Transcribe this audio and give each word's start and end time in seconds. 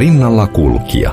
rinnalla 0.00 0.46
kulkija. 0.46 1.10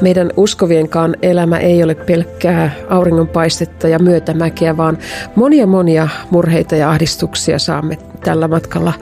Meidän 0.00 0.30
uskovienkaan 0.36 1.16
elämä 1.22 1.58
ei 1.58 1.82
ole 1.82 1.94
pelkkää 1.94 2.70
auringonpaistetta 2.88 3.88
ja 3.88 3.98
myötämäkeä, 3.98 4.76
vaan 4.76 4.98
monia 5.34 5.66
monia 5.66 6.08
murheita 6.30 6.76
ja 6.76 6.90
ahdistuksia 6.90 7.58
saamme 7.58 7.98
tällä 8.24 8.48
matkalla 8.48 8.92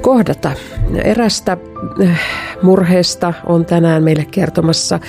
kohdata. 0.00 0.52
Erästä 1.04 1.56
äh, 2.02 2.20
murheesta 2.62 3.34
on 3.46 3.64
tänään 3.64 4.02
meille 4.02 4.26
kertomassa 4.30 5.00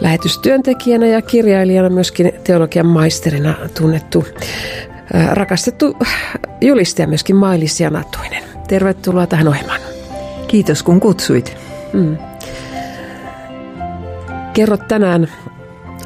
lähetystyöntekijänä 0.00 1.06
ja 1.06 1.22
kirjailijana 1.22 1.90
myöskin 1.90 2.32
teologian 2.44 2.86
maisterina 2.86 3.54
tunnettu 3.78 4.24
äh, 5.14 5.32
rakastettu 5.32 5.96
julistaja 6.60 7.08
myöskin 7.08 7.36
Mailis 7.36 7.80
Janatuinen. 7.80 8.42
Tervetuloa 8.68 9.26
tähän 9.26 9.48
ohjelmaan. 9.48 9.93
Kiitos 10.54 10.82
kun 10.82 11.00
kutsuit. 11.00 11.56
Mm. 11.92 12.16
Kerrot 14.52 14.88
tänään 14.88 15.28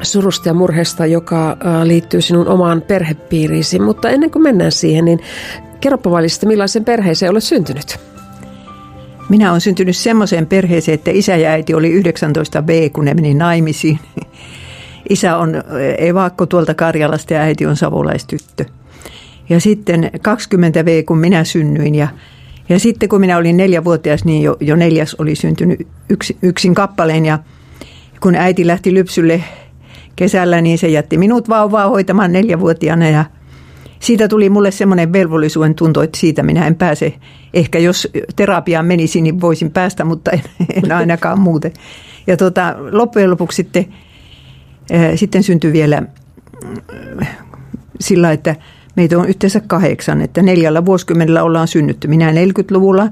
surusta 0.01 0.49
ja 0.49 0.53
murheesta, 0.53 1.05
joka 1.05 1.57
liittyy 1.83 2.21
sinun 2.21 2.47
omaan 2.47 2.81
perhepiiriisi. 2.81 3.79
Mutta 3.79 4.09
ennen 4.09 4.31
kuin 4.31 4.43
mennään 4.43 4.71
siihen, 4.71 5.05
niin 5.05 5.19
kerropa 5.81 6.09
Mailis, 6.09 6.45
millaisen 6.45 6.85
perheeseen 6.85 7.31
olet 7.31 7.43
syntynyt? 7.43 7.99
Minä 9.29 9.49
olen 9.49 9.61
syntynyt 9.61 9.97
semmoiseen 9.97 10.47
perheeseen, 10.47 10.95
että 10.95 11.11
isä 11.11 11.35
ja 11.35 11.49
äiti 11.49 11.73
oli 11.73 12.01
19B, 12.01 12.89
kun 12.93 13.05
ne 13.05 13.13
meni 13.13 13.33
naimisiin. 13.33 13.99
Isä 15.09 15.37
on 15.37 15.63
evakko 15.97 16.45
tuolta 16.45 16.73
Karjalasta 16.73 17.33
ja 17.33 17.41
äiti 17.41 17.65
on 17.65 17.75
savolaistyttö. 17.75 18.65
Ja 19.49 19.59
sitten 19.59 20.11
20V, 20.15 21.03
kun 21.05 21.17
minä 21.17 21.43
synnyin 21.43 21.95
ja, 21.95 22.07
ja 22.69 22.79
sitten 22.79 23.09
kun 23.09 23.21
minä 23.21 23.37
olin 23.37 23.57
neljävuotias, 23.57 24.25
niin 24.25 24.43
jo, 24.43 24.57
jo 24.59 24.75
neljäs 24.75 25.15
oli 25.19 25.35
syntynyt 25.35 25.87
yksi, 26.09 26.37
yksin 26.41 26.75
kappaleen 26.75 27.25
ja 27.25 27.39
kun 28.19 28.35
äiti 28.35 28.67
lähti 28.67 28.93
lypsylle 28.93 29.43
kesällä, 30.15 30.61
niin 30.61 30.77
se 30.77 30.87
jätti 30.87 31.17
minut 31.17 31.49
vauvaa 31.49 31.89
hoitamaan 31.89 32.31
neljävuotiaana 32.31 33.09
ja– 33.09 33.25
siitä 33.99 34.27
tuli 34.27 34.49
mulle 34.49 34.71
semmoinen 34.71 35.13
velvollisuuden 35.13 35.75
tunto, 35.75 36.01
että 36.01 36.17
siitä 36.17 36.43
minä 36.43 36.67
en 36.67 36.75
pääse. 36.75 37.13
Ehkä 37.53 37.79
jos 37.79 38.07
terapiaan 38.35 38.85
menisi, 38.85 39.21
niin 39.21 39.41
voisin 39.41 39.71
päästä, 39.71 40.05
mutta 40.05 40.31
en, 40.31 40.41
en 40.83 40.91
ainakaan 40.91 41.39
muuten. 41.39 41.73
Ja 42.27 42.37
tota, 42.37 42.75
loppujen 42.91 43.31
lopuksi 43.31 43.55
sitten, 43.55 43.85
ää, 44.91 45.15
sitten 45.15 45.43
syntyi 45.43 45.73
vielä 45.73 46.03
sillä, 47.99 48.31
että 48.31 48.55
meitä 48.99 49.17
on 49.17 49.29
yhteensä 49.29 49.61
kahdeksan, 49.67 50.21
että 50.21 50.41
neljällä 50.41 50.85
vuosikymmenellä 50.85 51.43
ollaan 51.43 51.67
synnytty. 51.67 52.07
Minä 52.07 52.31
40-luvulla, 52.31 53.09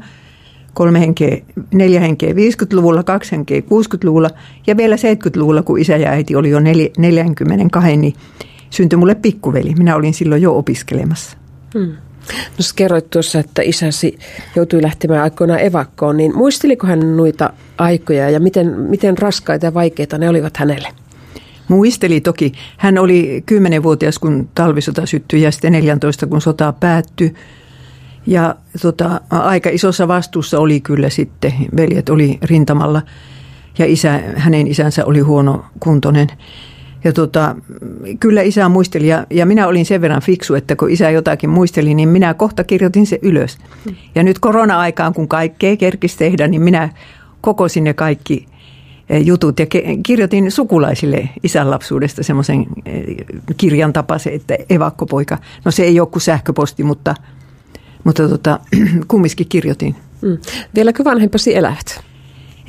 kolme 0.74 1.00
henkeä, 1.00 1.38
neljä 1.74 2.00
henkeä 2.00 2.34
50-luvulla, 2.34 3.04
kaksi 3.04 3.32
henkeä 3.32 3.60
60-luvulla 3.60 4.30
ja 4.68 4.78
vielä 4.78 4.96
70-luvulla, 4.96 5.64
kun 5.64 5.80
isä 5.80 5.98
ja 5.98 6.10
äiti 6.10 6.36
oli 6.36 6.50
jo 6.50 6.60
42, 6.60 7.98
niin 7.98 8.14
syntyi 8.70 8.98
mulle 8.98 9.16
pikkuveli. 9.16 9.74
Minä 9.78 9.96
olin 9.96 10.14
silloin 10.14 10.42
jo 10.42 10.58
opiskelemassa. 10.58 11.38
Hmm. 11.74 11.92
No 12.28 12.60
sä 12.60 12.74
kerroit 12.76 13.10
tuossa, 13.10 13.40
että 13.40 13.62
isäsi 13.62 14.20
joutui 14.56 14.82
lähtemään 14.82 15.24
aikoinaan 15.24 15.62
evakkoon, 15.62 16.18
niin 16.18 16.36
muisteliko 16.36 16.88
hän 16.88 17.18
noita 17.18 17.54
aikoja 17.78 18.30
ja 18.30 18.40
miten, 18.40 18.80
miten 18.80 19.18
raskaita 19.18 19.66
ja 19.66 19.74
vaikeita 19.74 20.18
ne 20.18 20.30
olivat 20.30 20.58
hänelle? 20.58 20.88
Muisteli 21.68 22.22
toki. 22.22 22.52
Hän 22.78 22.98
oli 22.98 23.44
10-vuotias, 23.52 24.20
kun 24.20 24.50
talvisota 24.56 25.06
syttyi 25.06 25.42
ja 25.42 25.52
sitten 25.52 25.72
14, 25.72 26.28
kun 26.28 26.42
sota 26.42 26.74
päättyi. 26.74 27.34
Ja 28.28 28.56
tota, 28.82 29.22
aika 29.30 29.70
isossa 29.70 30.08
vastuussa 30.08 30.60
oli 30.60 30.82
kyllä 30.82 31.10
sitten. 31.10 31.54
Veljet 31.78 32.10
oli 32.10 32.38
rintamalla 32.42 33.02
ja 33.80 33.86
isä, 33.86 34.22
hänen 34.36 34.68
isänsä 34.68 35.06
oli 35.06 35.20
huono 35.20 35.66
kuntoinen. 35.80 36.28
Ja 37.04 37.14
tota, 37.14 37.56
kyllä 38.20 38.42
isä 38.42 38.70
muisteli 38.70 39.08
ja, 39.08 39.26
ja 39.30 39.46
minä 39.46 39.68
olin 39.68 39.86
sen 39.86 40.02
verran 40.02 40.22
fiksu, 40.22 40.56
että 40.56 40.76
kun 40.76 40.90
isä 40.90 41.10
jotakin 41.10 41.50
muisteli, 41.50 41.94
niin 41.94 42.10
minä 42.10 42.34
kohta 42.34 42.64
kirjoitin 42.64 43.08
se 43.08 43.20
ylös. 43.22 43.58
Ja 44.16 44.24
nyt 44.24 44.40
korona-aikaan, 44.40 45.14
kun 45.14 45.28
kaikkea 45.28 45.78
kerkisi 45.78 46.18
tehdä, 46.18 46.48
niin 46.48 46.62
minä 46.62 46.90
kokosin 47.42 47.84
ne 47.84 47.94
kaikki 47.94 48.48
jutut 49.10 49.60
ja 49.60 49.66
kirjoitin 50.04 50.52
sukulaisille 50.52 51.30
isän 51.44 51.72
lapsuudesta 51.72 52.24
semmoisen 52.24 52.66
eh, 52.86 53.04
kirjan 53.58 53.94
tapaisen, 53.94 54.34
että 54.34 54.58
evakkopoika. 54.70 55.38
No 55.66 55.72
se 55.72 55.84
ei 55.84 56.00
ole 56.00 56.08
kuin 56.08 56.22
sähköposti, 56.22 56.84
mutta, 56.84 57.16
mutta 58.04 58.30
tota, 58.30 58.60
kumminkin 59.08 59.48
kirjoitin. 59.50 59.96
Mm. 60.22 60.38
Vieläkö 60.76 61.04
vanhempasi 61.04 61.56
elävät? 61.56 62.02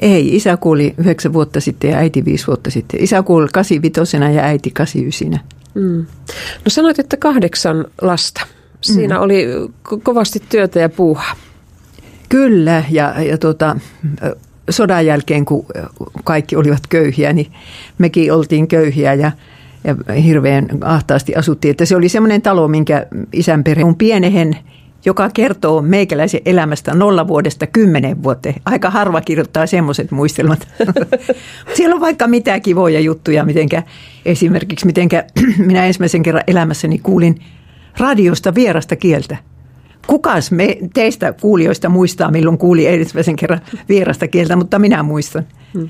Ei, 0.03 0.37
isä 0.37 0.57
kuoli 0.57 0.95
yhdeksän 0.99 1.33
vuotta 1.33 1.61
sitten 1.61 1.91
ja 1.91 1.97
äiti 1.97 2.25
viisi 2.25 2.47
vuotta 2.47 2.71
sitten. 2.71 3.03
Isä 3.03 3.23
kuoli 3.23 3.49
kasivitosena 3.53 4.31
ja 4.31 4.43
äiti 4.43 4.71
kasiysinä. 4.71 5.41
Mm. 5.75 6.07
No 6.65 6.69
sanoit, 6.69 6.99
että 6.99 7.17
kahdeksan 7.17 7.85
lasta. 8.03 8.47
Siinä 8.81 9.15
mm. 9.17 9.23
oli 9.23 9.47
ko- 9.89 10.01
kovasti 10.03 10.43
työtä 10.49 10.81
ja 10.81 10.89
puuhaa. 10.89 11.37
Kyllä, 12.29 12.85
ja, 12.91 13.23
ja 13.23 13.39
tuota, 13.39 13.77
sodan 14.71 15.07
jälkeen, 15.07 15.45
kun 15.45 15.67
kaikki 16.25 16.57
olivat 16.57 16.87
köyhiä, 16.89 17.33
niin 17.33 17.53
mekin 17.99 18.33
oltiin 18.33 18.69
köyhiä 18.69 19.15
ja, 19.15 19.33
ja 19.85 20.15
hirveän 20.15 20.69
ahtaasti 20.81 21.35
asuttiin. 21.35 21.71
Että 21.71 21.85
se 21.85 21.97
oli 21.97 22.09
semmoinen 22.09 22.43
talo, 22.43 22.69
minkä 22.69 23.07
isän 23.33 23.65
perhe 23.65 23.85
on 23.85 23.97
pienehen 23.97 24.57
joka 25.05 25.31
kertoo 25.35 25.83
meikäläisen 25.83 26.41
elämästä 26.45 26.95
nolla 26.95 27.29
vuodesta 27.29 27.67
kymmenen 27.67 28.23
vuoteen. 28.23 28.55
Aika 28.65 28.91
harva 28.91 29.21
kirjoittaa 29.21 29.67
semmoiset 29.67 30.11
muistelmat. 30.11 30.69
Siellä 31.77 31.95
on 31.95 32.01
vaikka 32.01 32.27
mitä 32.27 32.61
kivoja 32.61 33.01
juttuja, 33.01 33.45
mitenkä 33.45 33.83
esimerkiksi 34.25 34.87
mitenkä 34.87 35.25
minä 35.67 35.87
ensimmäisen 35.87 36.23
kerran 36.23 36.45
elämässäni 36.47 36.99
kuulin 36.99 37.41
radiosta 37.99 38.55
vierasta 38.55 38.97
kieltä. 38.97 39.37
Kukas 40.09 40.51
me 40.53 40.79
teistä 40.95 41.33
kuulijoista 41.33 41.89
muistaa, 41.89 42.31
milloin 42.31 42.59
kuuli 42.59 42.87
ensimmäisen 42.87 43.37
kerran 43.37 43.61
vierasta 43.89 44.29
kieltä, 44.29 44.57
mutta 44.57 44.79
minä 44.79 45.03
muistan. 45.03 45.47
Hmm. 45.75 45.89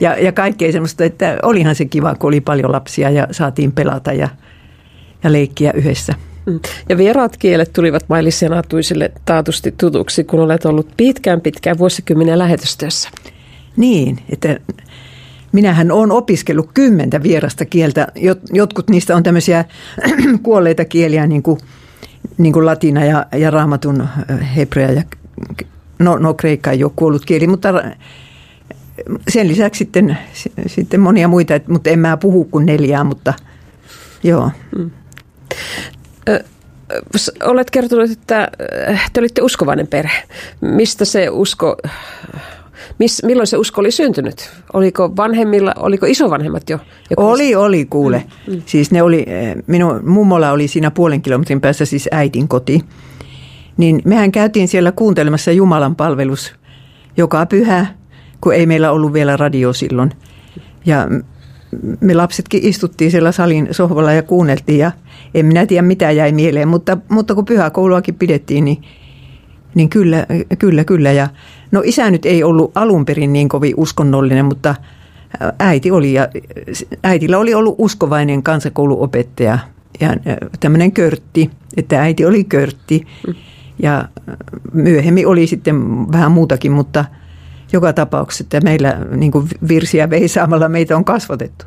Ja, 0.00 0.18
ja 0.18 0.32
kaikkea 0.32 0.72
semmoista, 0.72 1.04
että 1.04 1.38
olihan 1.42 1.74
se 1.74 1.84
kiva, 1.84 2.14
kun 2.14 2.28
oli 2.28 2.40
paljon 2.40 2.72
lapsia 2.72 3.10
ja 3.10 3.26
saatiin 3.30 3.72
pelata 3.72 4.12
ja, 4.12 4.28
ja 5.24 5.32
leikkiä 5.32 5.72
yhdessä. 5.72 6.14
Mm. 6.46 6.60
Ja 6.88 6.96
vieraat 6.96 7.36
kielet 7.36 7.72
tulivat 7.72 8.04
Mailis 8.08 8.38
Senatuisille 8.38 9.12
taatusti 9.24 9.74
tutuksi, 9.80 10.24
kun 10.24 10.40
olet 10.40 10.64
ollut 10.64 10.88
pitkään 10.96 11.40
pitkään 11.40 11.78
vuosikymmenen 11.78 12.38
lähetystyössä. 12.38 13.10
Niin, 13.76 14.18
että 14.32 14.60
minähän 15.52 15.92
olen 15.92 16.10
opiskellut 16.10 16.70
kymmentä 16.74 17.22
vierasta 17.22 17.64
kieltä. 17.64 18.06
Jotkut 18.52 18.90
niistä 18.90 19.16
on 19.16 19.22
tämmöisiä 19.22 19.64
kuolleita 20.42 20.84
kieliä, 20.84 21.26
niin 21.26 21.42
kuin, 21.42 21.60
niin 22.38 22.52
kuin 22.52 22.66
latina 22.66 23.04
ja, 23.04 23.26
ja 23.32 23.50
raamatun 23.50 24.00
äh, 24.00 24.56
hebrea 24.56 24.90
ja 24.90 25.02
no, 25.98 26.18
no 26.18 26.34
kreikka 26.34 26.70
ei 26.70 26.84
ole 26.84 26.92
kuollut 26.96 27.24
kieli, 27.24 27.46
mutta 27.46 27.68
sen 29.28 29.48
lisäksi 29.48 29.78
sitten, 29.78 30.18
sitten 30.66 31.00
monia 31.00 31.28
muita, 31.28 31.54
mutta 31.68 31.90
en 31.90 31.98
mä 31.98 32.16
puhu 32.16 32.44
kuin 32.44 32.66
neljää, 32.66 33.04
mutta 33.04 33.34
joo. 34.22 34.50
Mm. 34.78 34.90
Olet 37.44 37.70
kertonut, 37.70 38.10
että 38.10 38.48
te 39.12 39.20
olitte 39.20 39.42
uskovainen 39.42 39.86
perhe. 39.86 40.22
Mistä 40.60 41.04
se 41.04 41.28
usko, 41.30 41.76
miss, 42.98 43.22
milloin 43.22 43.46
se 43.46 43.56
usko 43.56 43.80
oli 43.80 43.90
syntynyt? 43.90 44.50
Oliko 44.72 45.16
vanhemmilla, 45.16 45.74
oliko 45.78 46.06
isovanhemmat 46.06 46.70
jo? 46.70 46.78
Oli, 47.16 47.54
oli 47.54 47.84
kuule. 47.84 48.24
Mm, 48.46 48.54
mm. 48.54 48.62
Siis 48.66 48.90
ne 48.90 49.02
oli, 49.02 49.26
minun 49.66 50.00
mummola 50.04 50.50
oli 50.50 50.68
siinä 50.68 50.90
puolen 50.90 51.22
kilometrin 51.22 51.60
päässä 51.60 51.84
siis 51.84 52.08
äitin 52.12 52.48
koti. 52.48 52.80
Niin 53.76 54.02
mehän 54.04 54.32
käytiin 54.32 54.68
siellä 54.68 54.92
kuuntelemassa 54.92 55.52
Jumalan 55.52 55.96
palvelus 55.96 56.54
joka 57.16 57.46
pyhä, 57.46 57.86
kun 58.40 58.54
ei 58.54 58.66
meillä 58.66 58.90
ollut 58.90 59.12
vielä 59.12 59.36
radio 59.36 59.72
silloin. 59.72 60.10
Ja 60.86 61.08
me 62.00 62.14
lapsetkin 62.14 62.64
istuttiin 62.64 63.10
siellä 63.10 63.32
salin 63.32 63.68
sohvalla 63.70 64.12
ja 64.12 64.22
kuunneltiin 64.22 64.78
ja 64.78 64.92
en 65.34 65.46
minä 65.46 65.66
tiedä 65.66 65.82
mitä 65.82 66.10
jäi 66.10 66.32
mieleen, 66.32 66.68
mutta, 66.68 66.98
mutta 67.08 67.34
kun 67.34 67.44
pyhäkouluakin 67.44 68.14
pidettiin, 68.14 68.64
niin, 68.64 68.82
niin 69.74 69.88
kyllä, 69.88 70.26
kyllä, 70.58 70.84
kyllä. 70.84 71.12
Ja, 71.12 71.28
no 71.70 71.82
isä 71.84 72.10
nyt 72.10 72.26
ei 72.26 72.44
ollut 72.44 72.72
alun 72.74 73.04
perin 73.04 73.32
niin 73.32 73.48
kovin 73.48 73.74
uskonnollinen, 73.76 74.44
mutta 74.44 74.74
äiti 75.58 75.90
oli 75.90 76.12
ja 76.12 76.28
äitillä 77.02 77.38
oli 77.38 77.54
ollut 77.54 77.74
uskovainen 77.78 78.42
kansakouluopettaja 78.42 79.58
ja 80.00 80.16
tämmöinen 80.60 80.92
körtti, 80.92 81.50
että 81.76 82.02
äiti 82.02 82.26
oli 82.26 82.44
körtti 82.44 83.06
ja 83.82 84.08
myöhemmin 84.72 85.26
oli 85.26 85.46
sitten 85.46 85.76
vähän 86.12 86.32
muutakin, 86.32 86.72
mutta– 86.72 87.04
joka 87.72 87.92
tapauksessa, 87.92 88.44
että 88.44 88.60
meillä 88.60 88.98
niin 89.16 89.32
kuin 89.32 89.48
virsiä 89.68 90.10
veisaamalla 90.10 90.68
meitä 90.68 90.96
on 90.96 91.04
kasvatettu. 91.04 91.66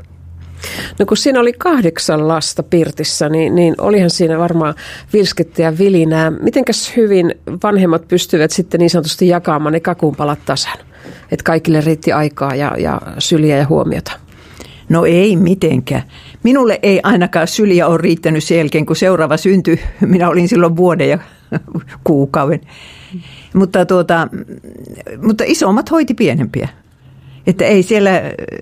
No 0.99 1.05
kun 1.05 1.17
siinä 1.17 1.39
oli 1.39 1.53
kahdeksan 1.53 2.27
lasta 2.27 2.63
Pirtissä, 2.63 3.29
niin, 3.29 3.55
niin 3.55 3.75
olihan 3.77 4.09
siinä 4.09 4.39
varmaan 4.39 4.75
vilskettä 5.13 5.61
ja 5.61 5.77
vilinää. 5.77 6.31
Mitenkäs 6.31 6.93
hyvin 6.97 7.35
vanhemmat 7.63 8.07
pystyvät 8.07 8.51
sitten 8.51 8.79
niin 8.79 8.89
sanotusti 8.89 9.27
jakamaan 9.27 9.73
ne 9.73 9.79
kakunpalat 9.79 10.39
tasan? 10.45 10.77
että 11.31 11.43
kaikille 11.43 11.81
riitti 11.81 12.11
aikaa 12.11 12.55
ja, 12.55 12.75
ja 12.77 13.01
syliä 13.19 13.57
ja 13.57 13.67
huomiota? 13.67 14.11
No 14.89 15.05
ei 15.05 15.35
mitenkään. 15.35 16.03
Minulle 16.43 16.79
ei 16.83 16.99
ainakaan 17.03 17.47
syliä 17.47 17.87
ole 17.87 17.97
riittänyt 17.97 18.43
sen 18.43 18.57
jälkeen, 18.57 18.85
kun 18.85 18.95
seuraava 18.95 19.37
syntyi. 19.37 19.79
Minä 20.01 20.29
olin 20.29 20.47
silloin 20.47 20.75
vuoden 20.75 21.09
ja 21.09 21.19
kuukauden. 22.03 22.61
Mutta, 23.53 23.85
tuota, 23.85 24.27
mutta 25.21 25.43
isommat 25.47 25.91
hoiti 25.91 26.13
pienempiä. 26.13 26.69
Että 27.47 27.65
ei 27.65 27.83
siellä, 27.83 28.11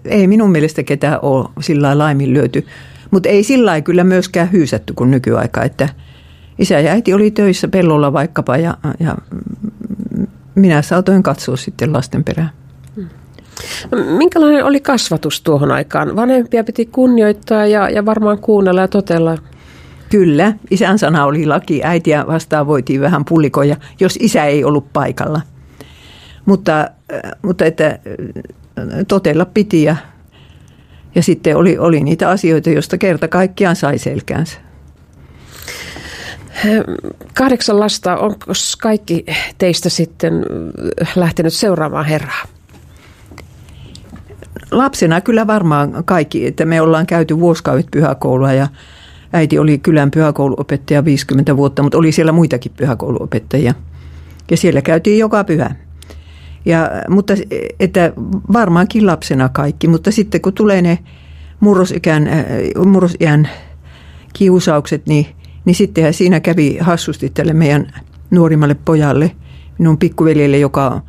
ei 0.05 0.27
minun 0.27 0.51
mielestä 0.51 0.83
ketään 0.83 1.19
ole 1.21 1.49
sillä 1.61 1.97
laiminlyöty. 1.97 2.65
Mutta 3.11 3.29
ei 3.29 3.43
sillä 3.43 3.81
kyllä 3.81 4.03
myöskään 4.03 4.51
hyysätty 4.51 4.93
kuin 4.93 5.11
nykyaika, 5.11 5.63
että 5.63 5.89
isä 6.59 6.79
ja 6.79 6.91
äiti 6.91 7.13
oli 7.13 7.31
töissä 7.31 7.67
pellolla 7.67 8.13
vaikkapa 8.13 8.57
ja, 8.57 8.77
ja 8.99 9.17
minä 10.55 10.81
saatoin 10.81 11.23
katsoa 11.23 11.57
sitten 11.57 11.93
lasten 11.93 12.23
perään. 12.23 12.49
No, 13.91 14.17
minkälainen 14.17 14.65
oli 14.65 14.79
kasvatus 14.79 15.41
tuohon 15.41 15.71
aikaan? 15.71 16.15
Vanhempia 16.15 16.63
piti 16.63 16.85
kunnioittaa 16.85 17.65
ja, 17.65 17.89
ja 17.89 18.05
varmaan 18.05 18.39
kuunnella 18.39 18.81
ja 18.81 18.87
totella. 18.87 19.37
Kyllä, 20.09 20.53
isän 20.71 20.99
sana 20.99 21.25
oli 21.25 21.45
laki. 21.45 21.83
Äitiä 21.83 22.27
vastaan 22.27 22.67
voitiin 22.67 23.01
vähän 23.01 23.25
pullikoja, 23.25 23.75
jos 23.99 24.17
isä 24.21 24.45
ei 24.45 24.63
ollut 24.63 24.93
paikalla. 24.93 25.41
Mutta, 26.45 26.79
äh, 26.79 27.31
mutta 27.41 27.65
että 27.65 27.99
totella 29.07 29.45
piti 29.45 29.83
ja, 29.83 29.95
ja 31.15 31.23
sitten 31.23 31.57
oli, 31.57 31.77
oli 31.77 31.99
niitä 31.99 32.29
asioita, 32.29 32.69
joista 32.69 32.97
kerta 32.97 33.27
kaikkiaan 33.27 33.75
sai 33.75 33.97
selkäänsä. 33.97 34.57
Kahdeksan 37.33 37.79
lasta, 37.79 38.17
onko 38.17 38.45
kaikki 38.81 39.25
teistä 39.57 39.89
sitten 39.89 40.45
lähtenyt 41.15 41.53
seuraamaan 41.53 42.05
Herraa? 42.05 42.43
lapsena 44.71 45.21
kyllä 45.21 45.47
varmaan 45.47 46.03
kaikki, 46.05 46.47
että 46.47 46.65
me 46.65 46.81
ollaan 46.81 47.05
käyty 47.05 47.39
vuosikaudet 47.39 47.87
pyhäkoulua 47.91 48.53
ja 48.53 48.67
äiti 49.33 49.59
oli 49.59 49.77
kylän 49.77 50.11
pyhäkouluopettaja 50.11 51.05
50 51.05 51.57
vuotta, 51.57 51.83
mutta 51.83 51.97
oli 51.97 52.11
siellä 52.11 52.31
muitakin 52.31 52.71
pyhäkouluopettajia. 52.77 53.73
Ja 54.51 54.57
siellä 54.57 54.81
käytiin 54.81 55.19
joka 55.19 55.43
pyhä. 55.43 55.75
Ja, 56.65 56.89
mutta 57.09 57.33
että 57.79 58.13
varmaankin 58.53 59.05
lapsena 59.05 59.49
kaikki, 59.49 59.87
mutta 59.87 60.11
sitten 60.11 60.41
kun 60.41 60.53
tulee 60.53 60.81
ne 60.81 60.99
murrosikän, 61.59 62.27
äh, 62.27 62.45
murrosiän 62.85 63.49
kiusaukset, 64.33 65.07
niin, 65.07 65.25
niin 65.65 65.75
sittenhän 65.75 66.13
siinä 66.13 66.39
kävi 66.39 66.77
hassusti 66.77 67.29
tälle 67.29 67.53
meidän 67.53 67.93
nuorimmalle 68.31 68.75
pojalle, 68.75 69.31
minun 69.77 69.97
pikkuveljelle, 69.97 70.57
joka 70.57 71.01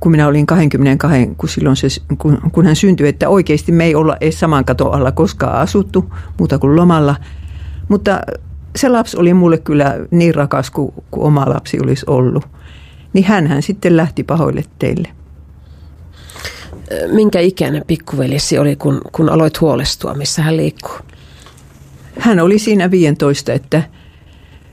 kun 0.00 0.10
minä 0.10 0.26
olin 0.28 0.46
22, 0.46 1.34
kun, 1.36 1.48
silloin 1.48 1.76
se, 1.76 1.88
kun, 2.18 2.38
kun 2.52 2.66
hän 2.66 2.76
syntyi, 2.76 3.08
että 3.08 3.28
oikeasti 3.28 3.72
me 3.72 3.84
ei 3.84 3.94
olla 3.94 4.16
edes 4.20 4.40
saman 4.40 4.64
katon 4.64 4.94
alla 4.94 5.12
koskaan 5.12 5.60
asuttu, 5.60 6.14
muuta 6.38 6.58
kuin 6.58 6.76
lomalla. 6.76 7.16
Mutta 7.88 8.20
se 8.76 8.88
lapsi 8.88 9.16
oli 9.16 9.34
mulle 9.34 9.58
kyllä 9.58 9.94
niin 10.10 10.34
rakas 10.34 10.70
kuin, 10.70 10.92
kuin 11.10 11.26
oma 11.26 11.48
lapsi 11.48 11.78
olisi 11.82 12.06
ollut. 12.08 12.48
Niin 13.14 13.24
hän 13.24 13.62
sitten 13.62 13.96
lähti 13.96 14.24
pahoille 14.24 14.64
teille. 14.78 15.08
Minkä 17.12 17.40
ikäinen 17.40 17.84
pikkuveljesi 17.86 18.58
oli, 18.58 18.76
kun, 18.76 19.00
kun 19.12 19.28
aloit 19.28 19.60
huolestua, 19.60 20.14
missä 20.14 20.42
hän 20.42 20.56
liikkuu? 20.56 20.96
Hän 22.18 22.40
oli 22.40 22.58
siinä 22.58 22.90
15, 22.90 23.52
että 23.52 23.82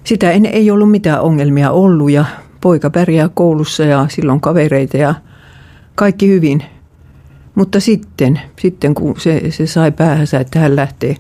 sitä 0.04 0.32
en, 0.32 0.46
ei 0.46 0.72
ollut 0.72 0.92
mitään 0.92 1.22
ongelmia 1.22 1.72
ollut 1.72 2.12
ja 2.12 2.26
poika 2.62 2.90
pärjää 2.90 3.30
koulussa 3.34 3.84
ja 3.84 4.06
silloin 4.10 4.42
kavereita 4.42 4.98
ja 4.98 5.16
kaikki 5.96 6.28
hyvin. 6.28 6.64
Mutta 7.56 7.80
sitten, 7.80 8.42
sitten 8.62 8.94
kun 8.94 9.20
se, 9.20 9.52
se 9.52 9.68
sai 9.68 9.92
päähänsä, 9.92 10.40
että 10.40 10.60
hän 10.60 10.76
lähtee 10.76 11.16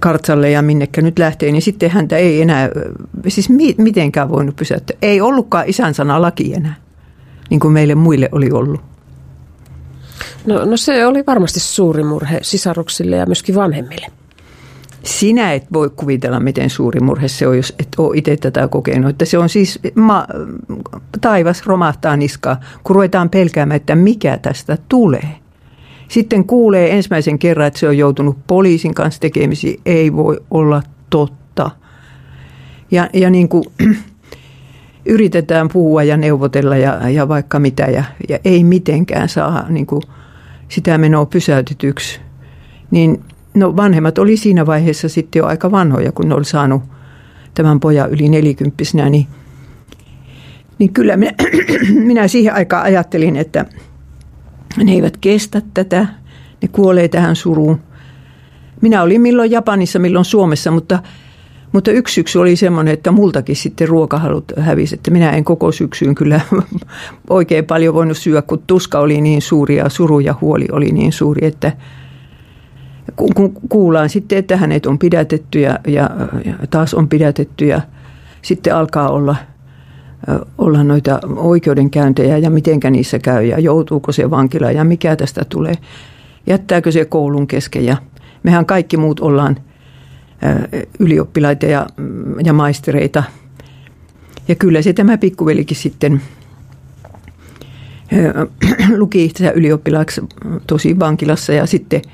kartsalle 0.00 0.50
ja 0.50 0.62
minnekä 0.62 1.02
nyt 1.02 1.18
lähtee, 1.18 1.52
niin 1.52 1.62
sitten 1.62 1.90
häntä 1.90 2.16
ei 2.16 2.42
enää, 2.42 2.70
siis 3.28 3.48
mitenkään 3.78 4.28
voinut 4.28 4.56
pysäyttää. 4.56 4.96
Ei 5.02 5.20
ollutkaan 5.20 5.68
isän 5.68 5.94
sana 5.94 6.22
laki 6.22 6.54
enää, 6.54 6.74
niin 7.50 7.60
kuin 7.60 7.72
meille 7.72 7.94
muille 7.94 8.28
oli 8.32 8.50
ollut. 8.50 8.80
No, 10.46 10.64
no 10.64 10.76
se 10.76 11.06
oli 11.06 11.24
varmasti 11.26 11.60
suuri 11.60 12.04
murhe 12.04 12.38
sisaruksille 12.42 13.16
ja 13.16 13.26
myöskin 13.26 13.54
vanhemmille. 13.54 14.06
Sinä 15.04 15.52
et 15.52 15.66
voi 15.72 15.90
kuvitella, 15.96 16.40
miten 16.40 16.70
suuri 16.70 17.00
murhe 17.00 17.28
se 17.28 17.46
on, 17.46 17.56
jos 17.56 17.74
et 17.78 17.88
ole 17.98 18.16
itse 18.16 18.36
tätä 18.36 18.68
kokenut. 18.68 19.10
Että 19.10 19.24
se 19.24 19.38
on 19.38 19.48
siis, 19.48 19.78
ma, 19.94 20.26
taivas 21.20 21.66
romahtaa 21.66 22.16
niskaa, 22.16 22.60
kun 22.82 22.96
ruvetaan 22.96 23.30
pelkäämään, 23.30 23.76
että 23.76 23.96
mikä 23.96 24.38
tästä 24.38 24.78
tulee. 24.88 25.40
Sitten 26.10 26.44
kuulee 26.44 26.96
ensimmäisen 26.96 27.38
kerran, 27.38 27.66
että 27.66 27.80
se 27.80 27.88
on 27.88 27.98
joutunut 27.98 28.38
poliisin 28.46 28.94
kanssa 28.94 29.20
tekemisiin. 29.20 29.80
Ei 29.86 30.12
voi 30.12 30.40
olla 30.50 30.82
totta. 31.10 31.70
Ja, 32.90 33.08
ja 33.12 33.30
niin 33.30 33.48
kuin, 33.48 33.64
yritetään 35.06 35.68
puhua 35.68 36.02
ja 36.02 36.16
neuvotella 36.16 36.76
ja, 36.76 37.08
ja 37.10 37.28
vaikka 37.28 37.58
mitä 37.58 37.84
ja, 37.84 38.04
ja 38.28 38.38
ei 38.44 38.64
mitenkään 38.64 39.28
saa 39.28 39.68
niin 39.68 39.86
kuin, 39.86 40.02
sitä 40.68 40.98
menoa 40.98 41.26
pysäytetyksi. 41.26 42.20
Niin 42.90 43.20
No 43.54 43.76
vanhemmat 43.76 44.18
oli 44.18 44.36
siinä 44.36 44.66
vaiheessa 44.66 45.08
sitten 45.08 45.40
jo 45.40 45.46
aika 45.46 45.70
vanhoja, 45.70 46.12
kun 46.12 46.28
ne 46.28 46.34
oli 46.34 46.44
saanut 46.44 46.82
tämän 47.54 47.80
pojan 47.80 48.10
yli 48.10 48.28
nelikymppisenä, 48.28 49.10
niin, 49.10 49.26
niin 50.78 50.92
kyllä 50.92 51.16
minä, 51.16 51.32
minä 52.08 52.28
siihen 52.28 52.54
aikaan 52.54 52.84
ajattelin, 52.84 53.36
että 53.36 53.64
ne 54.76 54.92
eivät 54.92 55.16
kestä 55.16 55.62
tätä, 55.74 56.06
ne 56.62 56.68
kuolee 56.68 57.08
tähän 57.08 57.36
suruun. 57.36 57.80
Minä 58.80 59.02
olin 59.02 59.20
milloin 59.20 59.50
Japanissa, 59.50 59.98
milloin 59.98 60.24
Suomessa, 60.24 60.70
mutta, 60.70 60.98
mutta 61.72 61.90
yksi 61.90 62.14
syksy 62.14 62.38
oli 62.38 62.56
semmoinen, 62.56 62.94
että 62.94 63.12
multakin 63.12 63.56
sitten 63.56 63.88
ruokahalut 63.88 64.52
hävisi, 64.58 64.94
että 64.94 65.10
minä 65.10 65.30
en 65.30 65.44
koko 65.44 65.72
syksyyn 65.72 66.14
kyllä 66.14 66.40
oikein 67.30 67.64
paljon 67.64 67.94
voinut 67.94 68.16
syödä, 68.16 68.42
kun 68.42 68.62
tuska 68.66 68.98
oli 68.98 69.20
niin 69.20 69.42
suuri 69.42 69.76
ja 69.76 69.88
suru 69.88 70.20
ja 70.20 70.34
huoli 70.40 70.66
oli 70.72 70.92
niin 70.92 71.12
suuri, 71.12 71.46
että– 71.46 71.72
kun 73.16 73.54
kuullaan 73.68 74.08
sitten, 74.08 74.38
että 74.38 74.56
hänet 74.56 74.86
on 74.86 74.98
pidätetty 74.98 75.60
ja, 75.60 75.78
ja, 75.86 76.10
ja 76.44 76.54
taas 76.70 76.94
on 76.94 77.08
pidätetty 77.08 77.66
ja 77.66 77.80
sitten 78.42 78.74
alkaa 78.74 79.08
olla, 79.08 79.36
olla 80.58 80.84
noita 80.84 81.20
oikeudenkäyntejä 81.36 82.38
ja 82.38 82.50
mitenkä 82.50 82.90
niissä 82.90 83.18
käy 83.18 83.44
ja 83.44 83.58
joutuuko 83.58 84.12
se 84.12 84.30
vankila 84.30 84.72
ja 84.72 84.84
mikä 84.84 85.16
tästä 85.16 85.44
tulee. 85.48 85.74
Jättääkö 86.46 86.92
se 86.92 87.04
koulun 87.04 87.46
kesken 87.46 87.84
ja 87.84 87.96
mehän 88.42 88.66
kaikki 88.66 88.96
muut 88.96 89.20
ollaan 89.20 89.56
ylioppilaita 90.98 91.66
ja, 91.66 91.86
ja 92.44 92.52
maistereita. 92.52 93.22
Ja 94.48 94.54
kyllä 94.54 94.82
se 94.82 94.92
tämä 94.92 95.18
pikkuvelikin 95.18 95.76
sitten 95.76 96.22
luki 98.96 99.24
itseä 99.24 99.50
ylioppilaaksi 99.50 100.20
tosi 100.66 100.98
vankilassa 100.98 101.52
ja 101.52 101.66
sitten– 101.66 102.02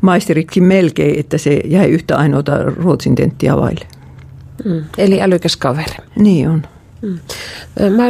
maisteritkin 0.00 0.64
melkein, 0.64 1.20
että 1.20 1.38
se 1.38 1.60
jäi 1.64 1.90
yhtä 1.90 2.16
ainoata 2.16 2.64
ruotsin 2.64 3.14
tenttiä 3.14 3.56
vaille. 3.56 3.86
Mm, 4.64 4.84
eli 4.98 5.22
älykäs 5.22 5.56
kaveri. 5.56 5.94
Niin 6.16 6.48
on. 6.48 6.62
Mm. 7.02 7.18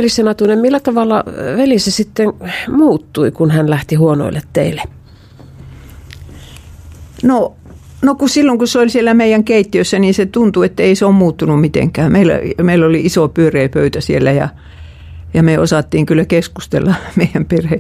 Senatunen, 0.09 0.59
millä 0.59 0.81
tavalla 0.81 1.25
veli 1.57 1.79
se 1.79 1.91
sitten 1.91 2.33
muuttui, 2.69 3.31
kun 3.31 3.51
hän 3.51 3.71
lähti 3.71 3.95
huonoille 3.95 4.43
teille? 4.53 4.83
No, 7.23 7.57
no 8.03 8.15
kun 8.15 8.29
silloin 8.29 8.59
kun 8.59 8.69
se 8.69 8.79
oli 8.79 8.91
siellä 8.91 9.15
meidän 9.15 9.45
keittiössä, 9.45 9.99
niin 9.99 10.15
se 10.15 10.27
tuntui, 10.27 10.67
että 10.67 10.83
ei 10.83 10.95
se 10.95 11.05
ole 11.05 11.15
muuttunut 11.15 11.61
mitenkään. 11.61 12.13
Meillä, 12.13 12.35
meillä 12.63 12.87
oli 12.87 13.01
iso 13.01 13.29
pyöreä 13.29 13.69
pöytä 13.69 14.01
siellä 14.01 14.33
ja, 14.33 14.49
ja 15.35 15.43
me 15.43 15.59
osattiin 15.59 16.07
kyllä 16.07 16.25
keskustella 16.25 16.95
meidän 17.17 17.45
perhe. 17.45 17.79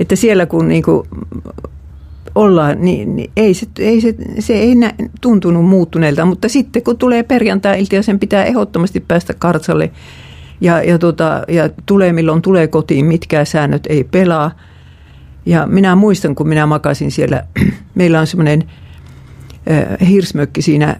Että 0.00 0.16
siellä 0.16 0.46
kun 0.46 0.68
niin 0.68 0.82
kuin 0.82 1.08
ollaan, 2.34 2.76
niin, 2.80 3.16
niin 3.16 3.30
ei, 3.36 3.54
se, 3.54 3.66
ei 3.78 4.00
se, 4.00 4.14
se 4.38 4.52
ei 4.52 4.74
nä, 4.74 4.92
tuntunut 5.20 5.66
muuttuneelta, 5.66 6.24
mutta 6.24 6.48
sitten 6.48 6.82
kun 6.82 6.98
tulee 6.98 7.22
perjantai-ilta 7.22 7.94
ja 7.94 8.02
sen 8.02 8.18
pitää 8.18 8.44
ehdottomasti 8.44 9.00
päästä 9.00 9.34
kartsalle 9.34 9.90
ja, 10.60 10.82
ja, 10.82 10.98
tota, 10.98 11.42
ja 11.48 11.70
tulee 11.86 12.12
milloin 12.12 12.42
tulee 12.42 12.68
kotiin, 12.68 13.06
mitkään 13.06 13.46
säännöt 13.46 13.86
ei 13.88 14.04
pelaa. 14.04 14.50
Ja 15.46 15.66
minä 15.66 15.94
muistan, 15.94 16.34
kun 16.34 16.48
minä 16.48 16.66
makasin 16.66 17.10
siellä, 17.10 17.44
meillä 17.94 18.20
on 18.20 18.26
semmoinen 18.26 18.64
äh, 19.70 20.08
hirsmökki 20.08 20.62
siinä 20.62 20.88
äh, 20.88 20.96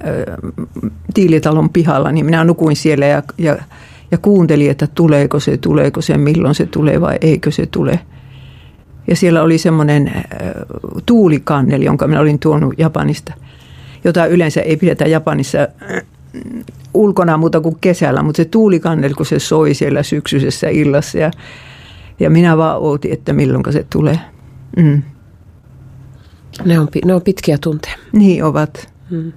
Tiilitalon 1.15 1.71
pihalla, 1.71 2.13
niin 2.13 2.27
minä 2.27 2.45
nukuin 2.45 2.77
siellä 2.77 3.07
ja, 3.07 3.23
ja, 3.39 3.57
ja 4.11 4.19
kuuntelin, 4.19 4.71
että 4.71 4.87
tuleeko 4.87 5.41
se, 5.41 5.57
tuleeko 5.57 6.01
se, 6.01 6.19
milloin 6.19 6.55
se 6.55 6.67
tulee 6.67 7.01
vai 7.01 7.19
eikö 7.21 7.51
se 7.51 7.67
tule– 7.67 8.01
ja 9.11 9.17
siellä 9.17 9.43
oli 9.43 9.59
semmoinen 9.59 10.09
äh, 10.09 10.23
tuulikanneli, 11.07 11.85
jonka 11.85 12.07
minä 12.07 12.21
olin 12.21 12.39
tuonut 12.39 12.75
Japanista, 12.79 13.35
jota 14.05 14.27
yleensä 14.27 14.61
ei 14.61 14.77
pidetä 14.77 15.05
Japanissa 15.05 15.59
äh, 15.59 16.03
ulkona 16.95 17.37
muuta 17.37 17.61
kuin 17.61 17.77
kesällä, 17.81 18.23
mutta 18.23 18.37
se 18.37 18.45
tuulikanneli, 18.45 19.15
kun 19.15 19.27
se 19.27 19.39
soi 19.39 19.75
siellä 19.75 20.03
syksyisessä 20.03 20.69
illassa 20.69 21.19
ja, 21.19 21.31
Ja 22.21 22.31
minä 22.31 22.57
vaan 22.57 22.79
ootin, 22.81 23.13
että 23.13 23.33
milloin 23.33 23.65
se 23.71 23.87
tulee. 23.91 24.19
Mm. 24.77 25.03
Ne, 26.65 26.79
on, 26.79 26.89
ne 27.05 27.15
on 27.15 27.23
pitkiä 27.23 27.59
tunteja. 27.61 27.97
Niin 28.13 28.45
ovat. 28.45 28.89
Mm. 29.11 29.33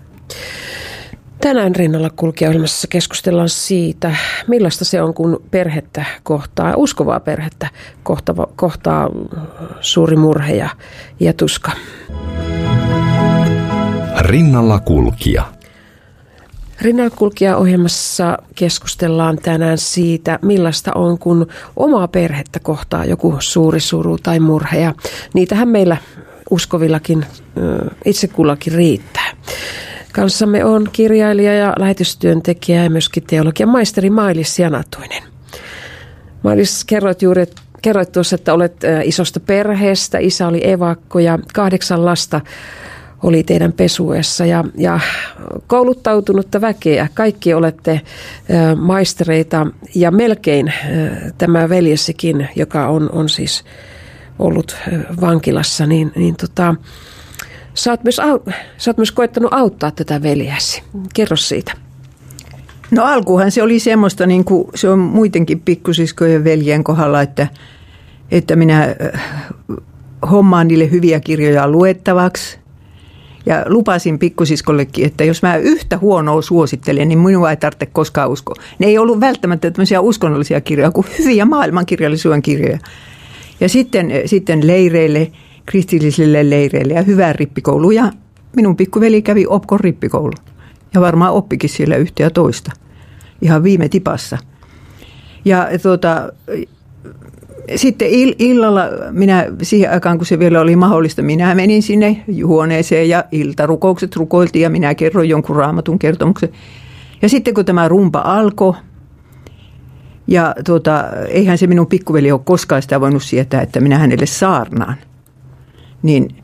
Tänään 1.43 1.75
rinnalla 1.75 2.09
kulkijoilmassa 2.09 2.87
keskustellaan 2.87 3.49
siitä, 3.49 4.15
millaista 4.47 4.85
se 4.85 5.01
on, 5.01 5.13
kun 5.13 5.43
perhettä 5.51 6.05
kohtaa, 6.23 6.73
uskovaa 6.75 7.19
perhettä 7.19 7.69
kohtaa, 8.03 8.35
kohtaa 8.55 9.09
suuri 9.81 10.15
murhe 10.15 10.55
ja, 10.55 10.69
ja 11.19 11.33
tuska. 11.33 11.71
Rinnalla 14.19 14.79
kulkija. 14.79 15.43
Rinnalla 16.81 17.15
kulkija 17.15 17.57
ohjelmassa 17.57 18.37
keskustellaan 18.55 19.37
tänään 19.37 19.77
siitä, 19.77 20.39
millaista 20.41 20.91
on, 20.95 21.19
kun 21.19 21.47
omaa 21.75 22.07
perhettä 22.07 22.59
kohtaa 22.59 23.05
joku 23.05 23.35
suuri 23.39 23.79
suru 23.79 24.17
tai 24.17 24.39
murhe. 24.39 24.79
Ja 24.79 24.93
niitähän 25.33 25.67
meillä 25.67 25.97
uskovillakin 26.49 27.25
itse 28.05 28.27
kullakin 28.27 28.73
riittää. 28.73 29.33
Kanssamme 30.13 30.65
on 30.65 30.87
kirjailija 30.91 31.53
ja 31.53 31.73
lähetystyöntekijä 31.79 32.83
ja 32.83 32.89
myöskin 32.89 33.23
teologian 33.23 33.69
maisteri 33.69 34.09
Mailis 34.09 34.59
Janatuinen. 34.59 35.23
Mailis, 36.43 36.85
kerroit 36.85 37.21
juuri, 37.21 37.45
kerroit 37.81 38.11
tuossa, 38.11 38.35
että 38.35 38.53
olet 38.53 38.75
isosta 39.03 39.39
perheestä. 39.39 40.17
Isä 40.17 40.47
oli 40.47 40.69
evakko 40.69 41.19
ja 41.19 41.39
kahdeksan 41.53 42.05
lasta 42.05 42.41
oli 43.23 43.43
teidän 43.43 43.73
pesuessa 43.73 44.45
ja, 44.45 44.63
ja 44.77 44.99
kouluttautunutta 45.67 46.61
väkeä. 46.61 47.07
Kaikki 47.13 47.53
olette 47.53 48.01
maistereita 48.75 49.67
ja 49.95 50.11
melkein 50.11 50.73
tämä 51.37 51.69
veljessikin, 51.69 52.49
joka 52.55 52.87
on, 52.87 53.09
on 53.11 53.29
siis 53.29 53.63
ollut 54.39 54.77
vankilassa, 55.21 55.85
niin, 55.85 56.11
niin 56.15 56.35
tota, 56.35 56.75
Sä 57.73 57.91
oot, 57.91 58.03
myös, 58.03 58.15
sä 58.77 58.89
oot 58.91 58.97
myös 58.97 59.11
koettanut 59.11 59.53
auttaa 59.53 59.91
tätä 59.91 60.21
veljäsi. 60.21 60.83
Kerro 61.13 61.37
siitä. 61.37 61.73
No 62.91 63.03
alkuhan 63.03 63.51
se 63.51 63.63
oli 63.63 63.79
semmoista, 63.79 64.25
niin 64.25 64.45
kuin 64.45 64.67
se 64.75 64.89
on 64.89 64.99
muidenkin 64.99 65.59
pikkusiskojen 65.59 66.43
veljen 66.43 66.83
kohdalla, 66.83 67.21
että, 67.21 67.47
että 68.31 68.55
minä 68.55 68.95
hommaan 70.31 70.67
niille 70.67 70.91
hyviä 70.91 71.19
kirjoja 71.19 71.67
luettavaksi. 71.67 72.59
Ja 73.45 73.65
lupasin 73.67 74.19
pikkusiskollekin, 74.19 75.05
että 75.05 75.23
jos 75.23 75.41
mä 75.41 75.55
yhtä 75.55 75.97
huonoa 75.97 76.41
suosittelen, 76.41 77.07
niin 77.07 77.19
minua 77.19 77.49
ei 77.49 77.57
tarvitse 77.57 77.85
koskaan 77.85 78.29
uskoa. 78.29 78.55
Ne 78.79 78.87
ei 78.87 78.97
ollut 78.97 79.19
välttämättä 79.19 79.71
tämmöisiä 79.71 80.01
uskonnollisia 80.01 80.61
kirjoja, 80.61 80.91
kuin 80.91 81.07
hyviä 81.19 81.45
maailmankirjallisuuden 81.45 82.41
kirjoja. 82.41 82.79
Ja 83.59 83.69
sitten, 83.69 84.11
sitten 84.25 84.67
leireille– 84.67 85.31
kristillisille 85.65 86.49
leireille 86.49 86.93
ja 86.93 87.01
hyvää 87.01 87.33
rippikoulu. 87.33 87.91
Ja 87.91 88.11
minun 88.55 88.75
pikkuveli 88.75 89.21
kävi 89.21 89.45
Opkon 89.47 89.79
rippikoulu. 89.79 90.33
Ja 90.93 91.01
varmaan 91.01 91.33
oppikin 91.33 91.69
siellä 91.69 91.95
yhtä 91.95 92.23
ja 92.23 92.29
toista. 92.29 92.71
Ihan 93.41 93.63
viime 93.63 93.89
tipassa. 93.89 94.37
Ja 95.45 95.67
tuota, 95.81 96.33
sitten 97.75 98.07
illalla 98.39 98.81
minä, 99.11 99.45
siihen 99.61 99.91
aikaan 99.91 100.17
kun 100.17 100.25
se 100.25 100.39
vielä 100.39 100.61
oli 100.61 100.75
mahdollista, 100.75 101.21
minä 101.21 101.55
menin 101.55 101.83
sinne 101.83 102.23
huoneeseen 102.45 103.09
ja 103.09 103.23
iltarukoukset 103.31 104.15
rukoiltiin 104.15 104.63
ja 104.63 104.69
minä 104.69 104.95
kerroin 104.95 105.29
jonkun 105.29 105.55
raamatun 105.55 105.99
kertomuksen. 105.99 106.49
Ja 107.21 107.29
sitten 107.29 107.53
kun 107.53 107.65
tämä 107.65 107.87
rumpa 107.87 108.19
alkoi, 108.19 108.73
ja 110.27 110.55
tuota, 110.65 111.05
eihän 111.27 111.57
se 111.57 111.67
minun 111.67 111.87
pikkuveli 111.87 112.31
ole 112.31 112.41
koskaan 112.43 112.81
sitä 112.81 113.01
voinut 113.01 113.23
sietää, 113.23 113.61
että 113.61 113.79
minä 113.79 113.97
hänelle 113.97 114.25
saarnaan– 114.25 114.95
niin 116.03 116.43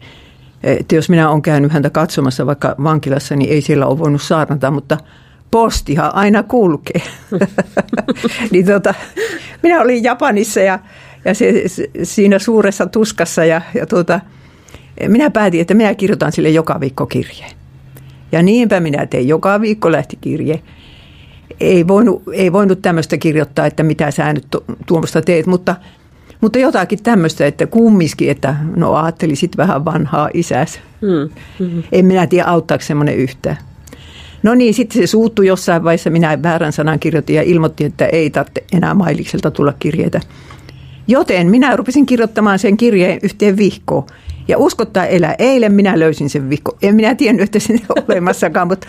että 0.64 0.96
jos 0.96 1.10
minä 1.10 1.30
olen 1.30 1.42
käynyt 1.42 1.72
häntä 1.72 1.90
katsomassa 1.90 2.46
vaikka 2.46 2.76
vankilassa, 2.84 3.36
niin 3.36 3.52
ei 3.52 3.62
siellä 3.62 3.86
ole 3.86 4.00
voinut 4.00 4.22
saarnata, 4.22 4.72
mutta 4.72 4.98
postihan 5.52 6.16
aina 6.16 6.44
kulkee. 6.44 7.02
niin 8.52 8.66
tota, 8.66 8.94
minä 9.64 9.82
olin 9.82 10.04
Japanissa 10.04 10.60
ja, 10.60 10.80
ja 11.26 11.34
se, 11.34 11.68
se, 11.68 11.90
siinä 12.04 12.40
suuressa 12.40 12.86
tuskassa 12.86 13.46
ja, 13.46 13.62
ja 13.74 13.86
tuota, 13.86 14.20
minä 15.08 15.30
päätin, 15.30 15.62
että 15.62 15.74
minä 15.74 15.96
kirjoitan 15.96 16.32
sille 16.32 16.50
joka 16.50 16.80
viikko 16.80 17.06
kirjeen. 17.06 17.52
Ja 18.32 18.44
niinpä 18.44 18.80
minä 18.80 19.06
tein. 19.06 19.28
Joka 19.28 19.62
viikko 19.62 19.92
lähti 19.92 20.18
kirje. 20.22 20.62
Ei 21.60 21.88
voinut, 21.88 22.24
ei 22.34 22.54
voinut 22.54 22.82
tämmöistä 22.82 23.18
kirjoittaa, 23.18 23.66
että 23.66 23.84
mitä 23.84 24.12
sä 24.12 24.34
nyt 24.34 24.48
tuommoista 24.86 25.22
teet, 25.22 25.46
mutta 25.46 25.76
mutta 26.42 26.60
jotakin 26.60 27.04
tämmöistä, 27.04 27.46
että 27.46 27.68
kummiskin, 27.68 28.32
että 28.32 28.56
no 28.76 28.96
ajattelisit 28.96 29.58
vähän 29.58 29.86
vanhaa 29.86 30.30
isäs. 30.34 30.80
Mm. 31.02 31.30
Mm-hmm. 31.60 31.84
En 31.92 32.06
minä 32.06 32.28
tiedä, 32.28 32.46
auttaako 32.46 32.84
semmoinen 32.84 33.16
yhtään. 33.16 33.58
No 34.44 34.56
niin, 34.56 34.74
sitten 34.74 35.02
se 35.02 35.08
suuttui 35.08 35.48
jossain 35.48 35.84
vaiheessa. 35.84 36.10
Minä 36.10 36.44
väärän 36.44 36.74
sanan 36.74 37.00
kirjoitin 37.00 37.36
ja 37.36 37.42
ilmoitti, 37.42 37.86
että 37.86 38.06
ei 38.06 38.30
tarvitse 38.30 38.64
enää 38.74 38.94
Mailikselta 38.94 39.52
tulla 39.52 39.74
kirjeitä. 39.80 40.22
Joten 41.08 41.48
minä 41.48 41.76
rupesin 41.76 42.06
kirjoittamaan 42.06 42.60
sen 42.60 42.78
kirjeen 42.78 43.20
yhteen 43.24 43.58
vihkoon. 43.58 44.06
Ja 44.48 44.58
uskottaa 44.58 45.06
elää. 45.06 45.36
Eilen 45.40 45.74
minä 45.74 46.00
löysin 46.00 46.30
sen 46.30 46.50
vihko. 46.50 46.78
En 46.82 46.96
minä 46.96 47.16
tiennyt, 47.16 47.44
että 47.44 47.60
se 47.60 47.74
on 47.74 48.04
olemassakaan, 48.10 48.68
mutta 48.68 48.88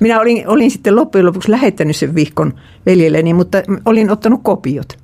minä 0.00 0.20
olin, 0.20 0.48
olin 0.48 0.70
sitten 0.70 0.96
loppujen 0.96 1.26
lopuksi 1.26 1.50
lähettänyt 1.50 1.96
sen 1.96 2.14
vihkon 2.14 2.54
veljelleni, 2.86 3.34
mutta 3.34 3.58
olin 3.84 4.10
ottanut 4.10 4.40
kopiot. 4.42 4.99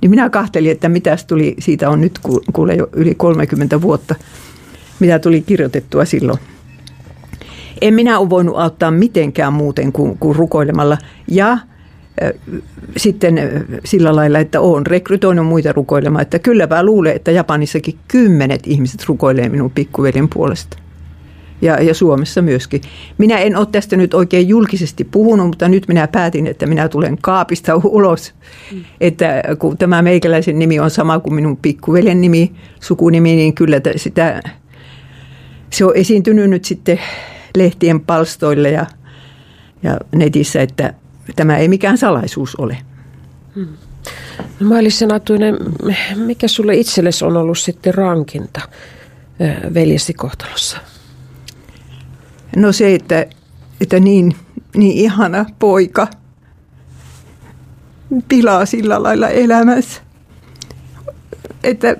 Niin 0.00 0.10
minä 0.10 0.30
kahtelin, 0.30 0.70
että 0.70 0.88
mitä 0.88 1.16
tuli, 1.26 1.54
siitä 1.58 1.90
on 1.90 2.00
nyt 2.00 2.18
kuule 2.52 2.74
jo 2.74 2.88
yli 2.92 3.14
30 3.14 3.80
vuotta, 3.80 4.14
mitä 5.00 5.18
tuli 5.18 5.40
kirjoitettua 5.42 6.04
silloin. 6.04 6.38
En 7.80 7.94
minä 7.94 8.18
ole 8.18 8.30
voinut 8.30 8.56
auttaa 8.58 8.90
mitenkään 8.90 9.52
muuten 9.52 9.92
kuin, 9.92 10.18
kuin 10.18 10.36
rukoilemalla. 10.36 10.98
Ja 11.28 11.58
sitten 12.96 13.66
sillä 13.84 14.16
lailla, 14.16 14.38
että 14.38 14.60
olen 14.60 14.86
rekrytoinut 14.86 15.46
muita 15.46 15.72
rukoilemaan. 15.72 16.22
Että 16.22 16.38
kylläpä 16.38 16.82
luulen, 16.82 17.16
että 17.16 17.30
Japanissakin 17.30 17.98
kymmenet 18.08 18.66
ihmiset 18.66 19.04
rukoilee 19.08 19.48
minun 19.48 19.70
pikkuveljen 19.70 20.28
puolesta 20.28 20.87
ja, 21.62 21.82
ja 21.82 21.94
Suomessa 21.94 22.42
myöskin. 22.42 22.80
Minä 23.18 23.38
en 23.38 23.56
ole 23.56 23.66
tästä 23.72 23.96
nyt 23.96 24.14
oikein 24.14 24.48
julkisesti 24.48 25.04
puhunut, 25.04 25.46
mutta 25.46 25.68
nyt 25.68 25.88
minä 25.88 26.08
päätin, 26.08 26.46
että 26.46 26.66
minä 26.66 26.88
tulen 26.88 27.18
kaapista 27.20 27.72
ulos. 27.84 28.34
Mm. 28.72 28.84
Että 29.00 29.42
kun 29.58 29.78
tämä 29.78 30.02
meikäläisen 30.02 30.58
nimi 30.58 30.80
on 30.80 30.90
sama 30.90 31.18
kuin 31.18 31.34
minun 31.34 31.56
pikkuveljen 31.56 32.20
nimi, 32.20 32.52
sukunimi, 32.80 33.36
niin 33.36 33.54
kyllä 33.54 33.80
sitä, 33.96 34.42
se 35.70 35.84
on 35.84 35.96
esiintynyt 35.96 36.50
nyt 36.50 36.64
sitten 36.64 37.00
lehtien 37.56 38.00
palstoille 38.00 38.70
ja, 38.70 38.86
ja 39.82 39.98
netissä, 40.14 40.62
että 40.62 40.94
tämä 41.36 41.56
ei 41.56 41.68
mikään 41.68 41.98
salaisuus 41.98 42.56
ole. 42.56 42.78
Hmm. 43.54 43.68
No 44.60 44.76
Senatuinen, 44.88 45.56
mikä 46.14 46.48
sulle 46.48 46.74
itsellesi 46.74 47.24
on 47.24 47.36
ollut 47.36 47.58
sitten 47.58 47.94
rankinta 47.94 48.60
veljesi 49.74 50.14
kohtalossa? 50.14 50.78
No 52.56 52.72
se, 52.72 52.94
että, 52.94 53.26
että 53.80 54.00
niin, 54.00 54.36
niin 54.76 54.92
ihana 54.92 55.46
poika 55.58 56.06
pilaa 58.28 58.66
sillä 58.66 59.02
lailla 59.02 59.28
elämässä. 59.28 60.02
Että 61.64 61.96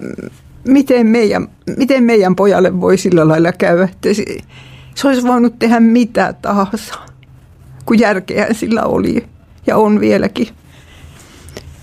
miten 0.65 1.07
meidän, 1.07 1.49
miten 1.77 2.05
meidän 2.05 2.37
pojalle 2.37 2.81
voi 2.81 2.99
sillä 2.99 3.29
lailla 3.29 3.53
käydä, 3.53 3.85
että 3.85 4.15
se, 4.15 4.25
se 4.95 5.09
olisi 5.09 5.27
voinut 5.27 5.59
tehdä 5.59 5.81
mitä 5.81 6.35
tahansa, 6.43 6.95
kun 7.87 7.99
järkeä 7.99 8.47
sillä 8.53 8.83
oli 8.83 9.27
ja 9.67 9.77
on 9.77 10.01
vieläkin. 10.01 10.49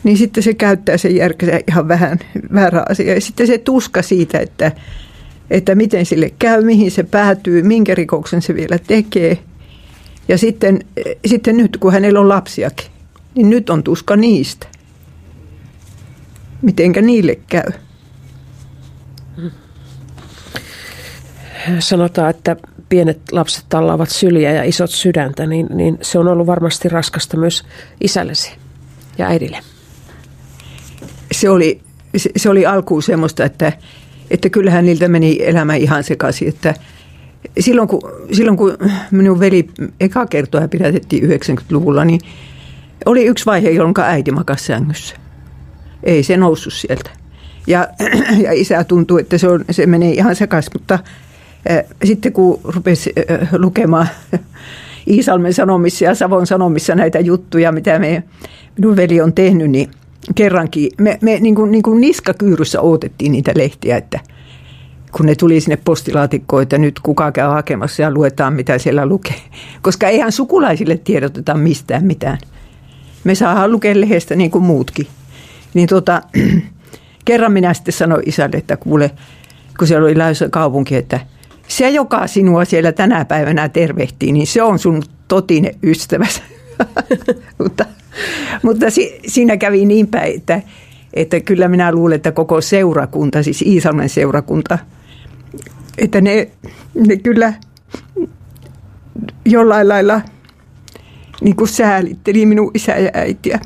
Niin 0.03 0.17
sitten 0.17 0.43
se 0.43 0.53
käyttää 0.53 0.97
sen 0.97 1.15
järkeä 1.15 1.59
ihan 1.67 1.87
vähän 1.87 2.19
väärä 2.53 2.85
asia. 2.89 3.13
Ja 3.13 3.21
sitten 3.21 3.47
se 3.47 3.57
tuska 3.57 4.01
siitä, 4.01 4.39
että, 4.39 4.71
että 5.49 5.75
miten 5.75 6.05
sille 6.05 6.31
käy, 6.39 6.63
mihin 6.63 6.91
se 6.91 7.03
päätyy, 7.03 7.63
minkä 7.63 7.95
rikoksen 7.95 8.41
se 8.41 8.55
vielä 8.55 8.79
tekee. 8.87 9.39
Ja 10.27 10.37
sitten, 10.37 10.79
sitten 11.25 11.57
nyt, 11.57 11.77
kun 11.77 11.93
hänellä 11.93 12.19
on 12.19 12.29
lapsiakin, 12.29 12.87
niin 13.35 13.49
nyt 13.49 13.69
on 13.69 13.83
tuska 13.83 14.15
niistä. 14.15 14.67
Mitenkä 16.61 17.01
niille 17.01 17.35
käy? 17.47 17.71
Sanotaan, 21.79 22.29
että 22.29 22.55
pienet 22.89 23.19
lapset 23.31 23.65
tallaavat 23.69 24.09
syliä 24.09 24.51
ja 24.51 24.63
isot 24.63 24.89
sydäntä, 24.89 25.45
niin, 25.45 25.67
niin 25.69 25.97
se 26.01 26.19
on 26.19 26.27
ollut 26.27 26.47
varmasti 26.47 26.89
raskasta 26.89 27.37
myös 27.37 27.63
isällesi 28.01 28.51
ja 29.17 29.27
äidille. 29.27 29.59
Se 31.31 31.49
oli, 31.49 31.81
se, 32.17 32.29
se 32.37 32.49
oli 32.49 32.65
alkuun 32.65 33.03
semmoista, 33.03 33.45
että 33.45 33.73
että 34.31 34.49
kyllähän 34.49 34.85
niiltä 34.85 35.07
meni 35.07 35.37
elämä 35.41 35.75
ihan 35.75 36.03
sekaisin, 36.03 36.47
että 36.47 36.73
silloin 37.59 37.87
kun, 37.87 38.01
silloin 38.31 38.57
kun 38.57 38.77
minun 39.11 39.39
veli 39.39 39.67
eka 39.99 40.25
kertoa 40.25 40.67
pidätettiin 40.67 41.23
90-luvulla, 41.23 42.05
niin 42.05 42.19
oli 43.05 43.25
yksi 43.25 43.45
vaihe, 43.45 43.69
jolloin 43.69 43.93
äiti 44.01 44.31
makasi 44.31 44.65
sängyssä. 44.65 45.15
Ei 46.03 46.23
se 46.23 46.37
noussut 46.37 46.73
sieltä. 46.73 47.09
Ja, 47.67 47.87
ja 48.43 48.51
isä 48.51 48.83
tuntui, 48.83 49.21
että 49.21 49.37
se, 49.37 49.47
on, 49.47 49.65
se 49.71 49.85
menee 49.85 50.11
ihan 50.11 50.35
sekaisin, 50.35 50.71
mutta 50.73 50.99
äh, 51.71 51.83
sitten 52.03 52.33
kun 52.33 52.59
rupesi 52.63 53.13
äh, 53.31 53.53
lukemaan 53.57 54.07
Iisalmen 55.07 55.53
sanomissa 55.53 56.05
ja 56.05 56.15
Savon 56.15 56.47
sanomissa 56.47 56.95
näitä 56.95 57.19
juttuja, 57.19 57.71
mitä 57.71 57.99
me, 57.99 58.23
minun 58.77 58.95
veli 58.95 59.21
on 59.21 59.33
tehnyt, 59.33 59.71
niin 59.71 59.91
kerrankin 60.35 60.91
me, 60.97 61.17
me 61.21 61.39
niin 61.39 61.55
kuin, 61.55 61.71
niin 61.71 61.83
kuin 61.83 62.01
niskakyyryssä 62.01 62.81
odotettiin 62.81 63.31
niitä 63.31 63.51
lehtiä, 63.55 63.97
että 63.97 64.19
kun 65.11 65.25
ne 65.25 65.35
tuli 65.35 65.61
sinne 65.61 65.77
postilaatikkoon, 65.85 66.63
että 66.63 66.77
nyt 66.77 66.99
kuka 66.99 67.31
käy 67.31 67.47
hakemassa 67.47 68.01
ja 68.01 68.11
luetaan, 68.11 68.53
mitä 68.53 68.77
siellä 68.77 69.05
lukee. 69.05 69.41
Koska 69.81 70.07
eihän 70.07 70.31
sukulaisille 70.31 70.97
tiedoteta 70.97 71.53
mistään 71.53 72.05
mitään. 72.05 72.37
Me 73.23 73.35
saadaan 73.35 73.71
lukea 73.71 74.01
lehdestä 74.01 74.35
niin 74.35 74.51
kuin 74.51 74.63
muutkin. 74.63 75.07
Niin 75.73 75.87
tota, 75.87 76.21
kerran 77.25 77.51
minä 77.51 77.73
sitten 77.73 77.93
sanoin 77.93 78.29
isälle, 78.29 78.57
että 78.57 78.77
kuule, 78.77 79.11
kun 79.79 79.87
siellä 79.87 80.05
oli 80.05 80.17
lähdössä 80.17 80.49
kaupunki, 80.49 80.95
että 80.95 81.19
se, 81.67 81.89
joka 81.89 82.27
sinua 82.27 82.65
siellä 82.65 82.91
tänä 82.91 83.25
päivänä 83.25 83.69
tervehtii, 83.69 84.31
niin 84.31 84.47
se 84.47 84.63
on 84.63 84.79
sun 84.79 85.03
totinen 85.27 85.75
ystäväsi. 85.83 86.41
mutta 87.63 87.85
mutta 88.63 88.89
si, 88.89 89.19
siinä 89.27 89.57
kävi 89.57 89.85
niin 89.85 90.07
päin, 90.07 90.35
että, 90.35 90.61
että 91.13 91.39
kyllä 91.39 91.67
minä 91.67 91.91
luulen, 91.91 92.15
että 92.15 92.31
koko 92.31 92.61
seurakunta, 92.61 93.43
siis 93.43 93.61
Iisalmen 93.61 94.09
seurakunta, 94.09 94.77
että 95.97 96.21
ne, 96.21 96.47
ne 97.07 97.17
kyllä 97.17 97.53
jollain 99.45 99.89
lailla 99.89 100.21
niin 101.41 101.55
kuin 101.55 101.67
säälitteli 101.67 102.45
minun 102.45 102.71
isä 102.73 102.91
ja 102.91 103.09
äitiä. 103.13 103.59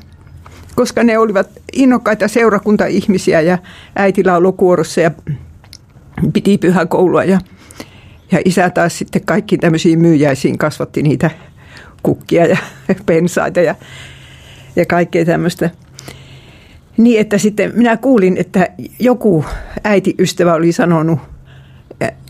Koska 0.76 1.04
ne 1.04 1.18
olivat 1.18 1.50
innokkaita 1.74 2.28
seurakunta-ihmisiä 2.28 3.42
ja 3.42 3.58
äiti 3.96 4.24
lauloi 4.24 4.54
kuorossa 4.54 5.02
ja 5.02 5.12
piti 6.34 6.58
pyhäkoulua 6.58 7.24
ja, 7.24 7.40
ja 8.32 8.40
isä 8.46 8.70
taas 8.70 8.98
sitten 8.98 9.26
kaikki 9.26 9.58
tämmöisiin 9.58 10.00
myyjäisiin 10.00 10.58
kasvatti 10.58 11.04
niitä 11.04 11.32
kukkia 12.04 12.46
ja 12.46 12.58
pensaita 13.06 13.62
ja, 13.62 13.76
ja 14.76 14.86
kaikkea 14.86 15.26
tämmöistä. 15.26 15.70
Niin, 16.98 17.20
että 17.20 17.38
sitten 17.38 17.72
minä 17.76 17.98
kuulin, 17.98 18.38
että 18.38 18.68
joku 19.00 19.46
äitiystävä 19.84 20.54
oli 20.54 20.72
sanonut, 20.72 21.20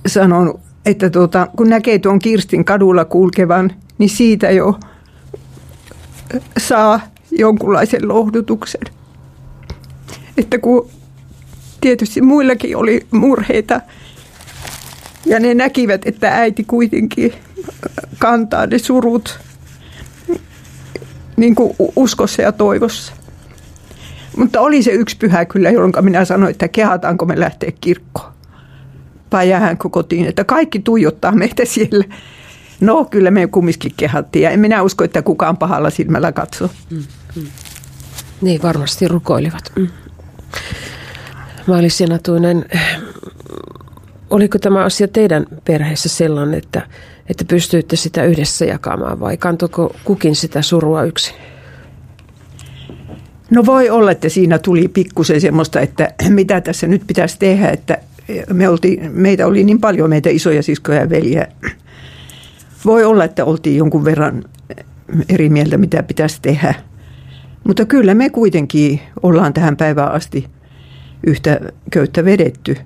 sanonut 0.08 0.60
että 0.86 1.10
tuota, 1.10 1.48
kun 1.58 1.69
näkee 1.69 2.00
tuon 2.00 2.19
Kirstin 2.19 2.65
kadulla 2.65 3.05
kulkevan, 3.05 3.72
niin 3.98 4.10
siitä 4.10 4.51
jo 4.51 4.79
saa 6.58 7.00
jonkunlaisen 7.31 8.08
lohdutuksen. 8.08 8.81
Että 10.38 10.58
kun 10.58 10.89
tietysti 11.81 12.22
muillakin 12.22 12.77
oli 12.77 13.08
murheita 13.12 13.81
ja 15.25 15.39
ne 15.39 15.53
näkivät, 15.53 16.01
että 16.05 16.36
äiti 16.36 16.63
kuitenkin 16.63 17.34
kantaa 18.19 18.67
ne 18.67 18.77
surut 18.77 19.39
niin 21.39 21.55
kuin 21.55 21.75
uskossa 21.96 22.41
ja 22.41 22.51
toivossa. 22.51 23.13
Mutta 24.38 24.62
oli 24.62 24.84
se 24.84 24.91
yksi 24.91 25.17
pyhä 25.17 25.46
kyllä, 25.46 25.69
jolloin 25.69 25.93
minä 26.01 26.25
sanoin, 26.25 26.51
että 26.51 26.67
kehataanko 26.67 27.25
me 27.25 27.39
lähteä 27.39 27.72
kirkkoon. 27.81 28.34
Vai 29.31 29.50
jäähänkö 29.50 29.89
kotiin, 29.89 30.25
että 30.25 30.43
kaikki 30.43 30.79
tuijottaa 30.79 31.31
meitä 31.31 31.65
siellä. 31.65 32.05
No 32.81 33.05
kyllä 33.05 33.31
me 33.31 33.48
kumminkin 33.48 33.93
kehattiin 33.98 34.43
ja 34.43 34.50
en 34.50 34.60
minä 34.60 34.81
usko, 34.81 35.03
että 35.03 35.22
kukaan 35.22 35.58
pahalla 35.58 35.89
silmällä 35.89 36.31
katsoo. 36.31 36.69
Mm, 36.89 37.03
mm. 37.36 37.48
Niin 38.41 38.62
varmasti 38.62 39.08
rukoilivat. 39.08 39.71
Mm. 39.75 39.88
Maalis 41.67 42.02
Janatuinen, 42.02 42.65
oliko 44.30 44.60
tämä 44.60 44.84
asia 44.84 45.08
teidän 45.08 45.45
perheessä 45.65 46.10
sellainen, 46.10 46.58
että 46.58 46.82
että 47.30 47.46
pystyitte 47.46 47.96
sitä 47.96 48.24
yhdessä 48.24 48.65
jakamaan 48.65 49.20
vai 49.20 49.38
kantoiko 49.38 49.96
kukin 50.04 50.36
sitä 50.36 50.62
surua 50.62 51.04
yksin? 51.04 51.36
No 53.52 53.65
voi 53.65 53.89
olla, 53.89 54.12
että 54.12 54.30
siinä 54.30 54.60
tuli 54.60 54.88
pikkusen 54.88 55.42
semmoista, 55.42 55.80
että 55.80 56.13
mitä 56.30 56.62
tässä 56.62 56.88
nyt 56.88 57.04
pitäisi 57.08 57.39
tehdä, 57.39 57.70
että 57.70 57.98
me 58.54 58.70
oltiin, 58.70 59.12
meitä 59.12 59.48
oli 59.48 59.63
niin 59.63 59.82
paljon 59.82 60.10
meitä 60.10 60.30
isoja 60.30 60.63
siskoja 60.63 61.00
ja 61.00 61.10
veljiä. 61.10 61.48
Voi 62.86 63.06
olla, 63.06 63.24
että 63.24 63.46
oltiin 63.46 63.78
jonkun 63.78 64.06
verran 64.06 64.44
eri 65.30 65.50
mieltä, 65.50 65.78
mitä 65.78 66.04
pitäisi 66.04 66.42
tehdä. 66.42 66.74
Mutta 67.63 67.86
kyllä 67.86 68.13
me 68.13 68.30
kuitenkin 68.30 69.02
ollaan 69.24 69.54
tähän 69.54 69.78
päivään 69.78 70.12
asti 70.12 70.48
yhtä 71.28 71.60
köyttä 71.92 72.26
vedetty. 72.26 72.78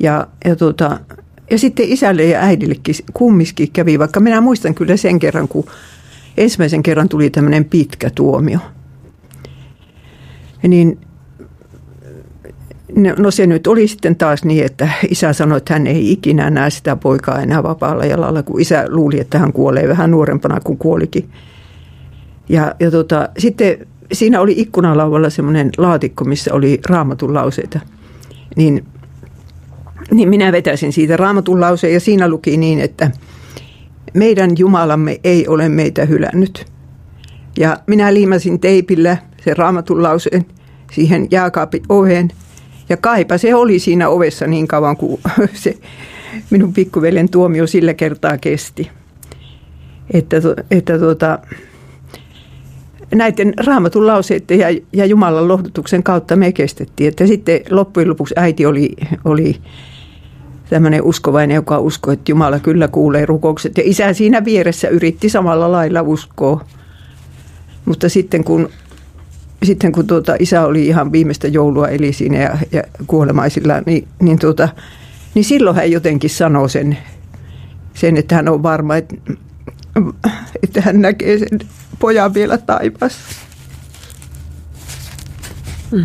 Ja, 0.00 0.26
ja 0.44 0.56
tuota, 0.56 1.00
ja 1.50 1.58
sitten 1.58 1.88
isälle 1.88 2.24
ja 2.24 2.40
äidillekin 2.40 2.94
kumminkin 3.12 3.72
kävi, 3.72 3.98
vaikka 3.98 4.20
minä 4.20 4.40
muistan 4.40 4.74
kyllä 4.74 4.96
sen 4.96 5.18
kerran, 5.18 5.48
kun 5.48 5.64
ensimmäisen 6.36 6.82
kerran 6.82 7.08
tuli 7.08 7.30
tämmöinen 7.30 7.64
pitkä 7.64 8.10
tuomio. 8.10 8.58
Niin 10.68 10.98
No 13.18 13.30
se 13.30 13.46
nyt 13.46 13.66
oli 13.66 13.88
sitten 13.88 14.16
taas 14.16 14.44
niin, 14.44 14.64
että 14.64 14.88
isä 15.08 15.32
sanoi, 15.32 15.58
että 15.58 15.72
hän 15.72 15.86
ei 15.86 16.12
ikinä 16.12 16.50
näe 16.50 16.70
sitä 16.70 16.96
poikaa 16.96 17.42
enää 17.42 17.62
vapaalla 17.62 18.04
jalalla, 18.04 18.42
kun 18.42 18.60
isä 18.60 18.84
luuli, 18.88 19.20
että 19.20 19.38
hän 19.38 19.52
kuolee 19.52 19.88
vähän 19.88 20.10
nuorempana 20.10 20.60
kuin 20.60 20.78
kuolikin. 20.78 21.30
Ja, 22.48 22.74
ja 22.80 22.90
tota, 22.90 23.28
sitten 23.38 23.86
siinä 24.12 24.40
oli 24.40 24.54
ikkunalauvalla 24.56 25.30
semmoinen 25.30 25.70
laatikko, 25.78 26.24
missä 26.24 26.54
oli 26.54 26.80
raamatun 26.88 27.34
lauseita. 27.34 27.80
Niin 28.56 28.84
niin 30.10 30.28
minä 30.28 30.52
vetäisin 30.52 30.92
siitä 30.92 31.16
raamatun 31.16 31.60
lauseen 31.60 31.94
ja 31.94 32.00
siinä 32.00 32.28
luki 32.28 32.56
niin, 32.56 32.80
että 32.80 33.10
meidän 34.14 34.50
Jumalamme 34.58 35.20
ei 35.24 35.48
ole 35.48 35.68
meitä 35.68 36.04
hylännyt. 36.04 36.66
Ja 37.58 37.78
minä 37.86 38.14
liimasin 38.14 38.60
teipillä 38.60 39.16
se 39.44 39.54
raamatun 39.54 40.02
lauseen 40.02 40.46
siihen 40.92 41.28
jääkaapin 41.30 41.82
oveen. 41.88 42.28
Ja 42.88 42.96
kaipa 42.96 43.38
se 43.38 43.54
oli 43.54 43.78
siinä 43.78 44.08
ovessa 44.08 44.46
niin 44.46 44.68
kauan 44.68 44.96
kuin 44.96 45.20
se 45.52 45.78
minun 46.50 46.72
pikkuveljen 46.72 47.28
tuomio 47.28 47.66
sillä 47.66 47.94
kertaa 47.94 48.38
kesti. 48.38 48.90
Että, 50.12 50.36
että 50.70 50.98
tuota, 50.98 51.38
näiden 53.14 53.54
raamatun 53.66 54.06
lauseiden 54.06 54.58
ja, 54.58 54.66
ja 54.92 55.06
Jumalan 55.06 55.48
lohdutuksen 55.48 56.02
kautta 56.02 56.36
me 56.36 56.52
kestettiin. 56.52 57.08
Että 57.08 57.26
sitten 57.26 57.60
loppujen 57.70 58.08
lopuksi 58.08 58.34
äiti 58.36 58.66
oli, 58.66 58.90
oli 59.24 59.56
tämmöinen 60.70 61.02
uskovainen, 61.02 61.54
joka 61.54 61.78
uskoi, 61.78 62.14
että 62.14 62.32
Jumala 62.32 62.58
kyllä 62.58 62.88
kuulee 62.88 63.26
rukoukset. 63.26 63.78
Ja 63.78 63.82
isä 63.86 64.12
siinä 64.12 64.44
vieressä 64.44 64.88
yritti 64.88 65.28
samalla 65.28 65.72
lailla 65.72 66.02
uskoa. 66.02 66.64
Mutta 67.84 68.08
sitten 68.08 68.44
kun, 68.44 68.68
sitten 69.62 69.92
kun 69.92 70.06
tuota, 70.06 70.36
isä 70.38 70.66
oli 70.66 70.86
ihan 70.86 71.12
viimeistä 71.12 71.48
joulua 71.48 71.88
eli 71.88 72.12
siinä 72.12 72.38
ja, 72.38 72.58
ja 72.72 72.82
kuolemaisilla, 73.06 73.74
niin, 73.86 74.08
niin, 74.22 74.38
tuota, 74.38 74.68
niin 75.34 75.44
silloin 75.44 75.76
hän 75.76 75.90
jotenkin 75.90 76.30
sanoi 76.30 76.70
sen, 76.70 76.98
sen, 77.94 78.16
että 78.16 78.34
hän 78.34 78.48
on 78.48 78.62
varma, 78.62 78.96
että, 78.96 79.14
että 80.62 80.80
hän 80.80 81.00
näkee 81.00 81.38
sen 81.38 81.58
pojan 81.98 82.34
vielä 82.34 82.58
taivaassa. 82.58 83.34
Mm. 85.90 86.04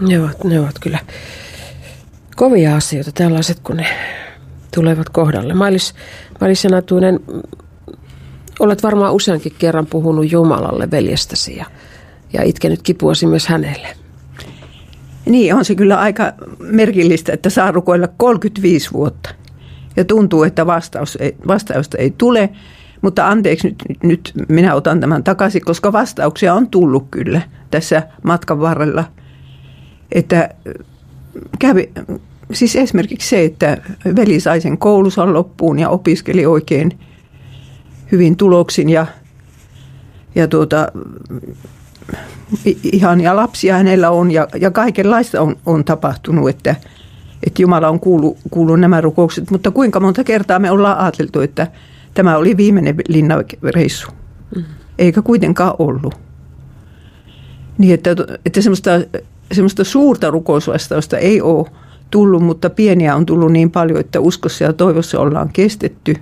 Ne 0.00 0.20
ovat, 0.20 0.44
ne 0.44 0.60
ovat 0.60 0.78
kyllä 0.80 0.98
kovia 2.36 2.76
asioita, 2.76 3.12
tällaiset 3.12 3.60
kun 3.60 3.76
ne 3.76 3.86
tulevat 4.74 5.08
kohdalle. 5.08 5.54
Mailis, 5.54 5.94
Mailis 6.40 6.62
Senatuinen, 6.62 7.20
olet 8.60 8.82
varmaan 8.82 9.12
useankin 9.12 9.54
kerran 9.58 9.86
puhunut 9.86 10.32
Jumalalle 10.32 10.90
veljestäsi 10.90 11.56
ja, 11.56 11.64
ja 12.32 12.42
itkenyt 12.42 12.82
kipuasi 12.82 13.26
myös 13.26 13.46
hänelle. 13.46 13.88
Niin, 15.26 15.54
on 15.54 15.64
se 15.64 15.74
kyllä 15.74 15.98
aika 15.98 16.32
merkillistä, 16.58 17.32
että 17.32 17.50
saa 17.50 17.72
rukoilla 17.72 18.08
35 18.08 18.92
vuotta. 18.92 19.30
Ja 19.96 20.04
tuntuu, 20.04 20.42
että 20.42 20.66
vastaus 20.66 21.16
ei, 21.20 21.36
vastausta 21.46 21.98
ei 21.98 22.10
tule, 22.10 22.50
mutta 23.02 23.28
anteeksi, 23.28 23.68
nyt, 23.68 23.84
nyt 24.02 24.32
minä 24.48 24.74
otan 24.74 25.00
tämän 25.00 25.24
takaisin, 25.24 25.64
koska 25.64 25.92
vastauksia 25.92 26.54
on 26.54 26.68
tullut 26.68 27.06
kyllä 27.10 27.42
tässä 27.70 28.02
matkan 28.22 28.60
varrella. 28.60 29.04
Että 30.12 30.48
kävi, 31.58 31.92
siis 32.52 32.76
esimerkiksi 32.76 33.28
se, 33.28 33.44
että 33.44 33.78
veli 34.16 34.40
sai 34.40 34.60
sen 34.60 34.78
koulussa 34.78 35.32
loppuun 35.32 35.78
ja 35.78 35.88
opiskeli 35.88 36.46
oikein 36.46 36.98
hyvin 38.12 38.36
tuloksin 38.36 38.88
ja, 38.88 39.06
ja 40.34 40.48
tuota, 40.48 40.88
ja 43.22 43.36
lapsia 43.36 43.76
hänellä 43.76 44.10
on 44.10 44.30
ja, 44.30 44.48
ja 44.60 44.70
kaikenlaista 44.70 45.40
on, 45.40 45.56
on 45.66 45.84
tapahtunut, 45.84 46.48
että, 46.48 46.76
että 47.46 47.62
Jumala 47.62 47.88
on 47.88 48.00
kuullut, 48.00 48.38
kuullut 48.50 48.80
nämä 48.80 49.00
rukoukset. 49.00 49.50
Mutta 49.50 49.70
kuinka 49.70 50.00
monta 50.00 50.24
kertaa 50.24 50.58
me 50.58 50.70
ollaan 50.70 50.98
ajateltu, 50.98 51.40
että 51.40 51.66
tämä 52.14 52.36
oli 52.36 52.56
viimeinen 52.56 52.96
linnareissu, 53.08 54.10
mm. 54.56 54.64
eikä 54.98 55.22
kuitenkaan 55.22 55.74
ollut. 55.78 56.14
Niin, 57.78 57.94
että, 57.94 58.10
että 58.46 58.62
semmoista, 58.62 58.90
semmoista 59.52 59.84
suurta 59.84 60.30
rukousvastausta 60.30 61.18
ei 61.18 61.40
ole 61.40 61.66
tullut, 62.10 62.42
mutta 62.42 62.70
pieniä 62.70 63.16
on 63.16 63.26
tullut 63.26 63.52
niin 63.52 63.70
paljon, 63.70 64.00
että 64.00 64.20
uskossa 64.20 64.64
ja 64.64 64.72
toivossa 64.72 65.20
ollaan 65.20 65.50
kestetty. 65.52 66.14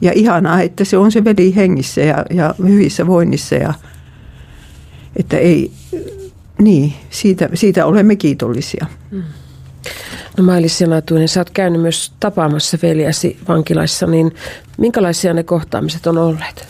Ja 0.00 0.12
ihanaa, 0.14 0.62
että 0.62 0.84
se 0.84 0.96
on 0.96 1.12
se 1.12 1.24
veli 1.24 1.56
hengissä 1.56 2.00
ja, 2.00 2.24
ja 2.30 2.54
hyvissä 2.58 3.06
voinnissa 3.06 3.54
ja 3.54 3.74
että 5.16 5.38
ei, 5.38 5.72
niin, 6.58 6.92
siitä, 7.10 7.48
siitä 7.54 7.86
olemme 7.86 8.16
kiitollisia. 8.16 8.86
Mm. 9.10 9.22
No 10.36 10.44
Mailis 10.44 10.80
Janatuinen, 10.80 11.28
sä 11.28 11.40
oot 11.40 11.50
käynyt 11.50 11.82
myös 11.82 12.12
tapaamassa 12.20 12.78
veljäsi 12.82 13.38
vankilaissa, 13.48 14.06
niin 14.06 14.34
minkälaisia 14.78 15.34
ne 15.34 15.42
kohtaamiset 15.42 16.06
on 16.06 16.18
olleet? 16.18 16.68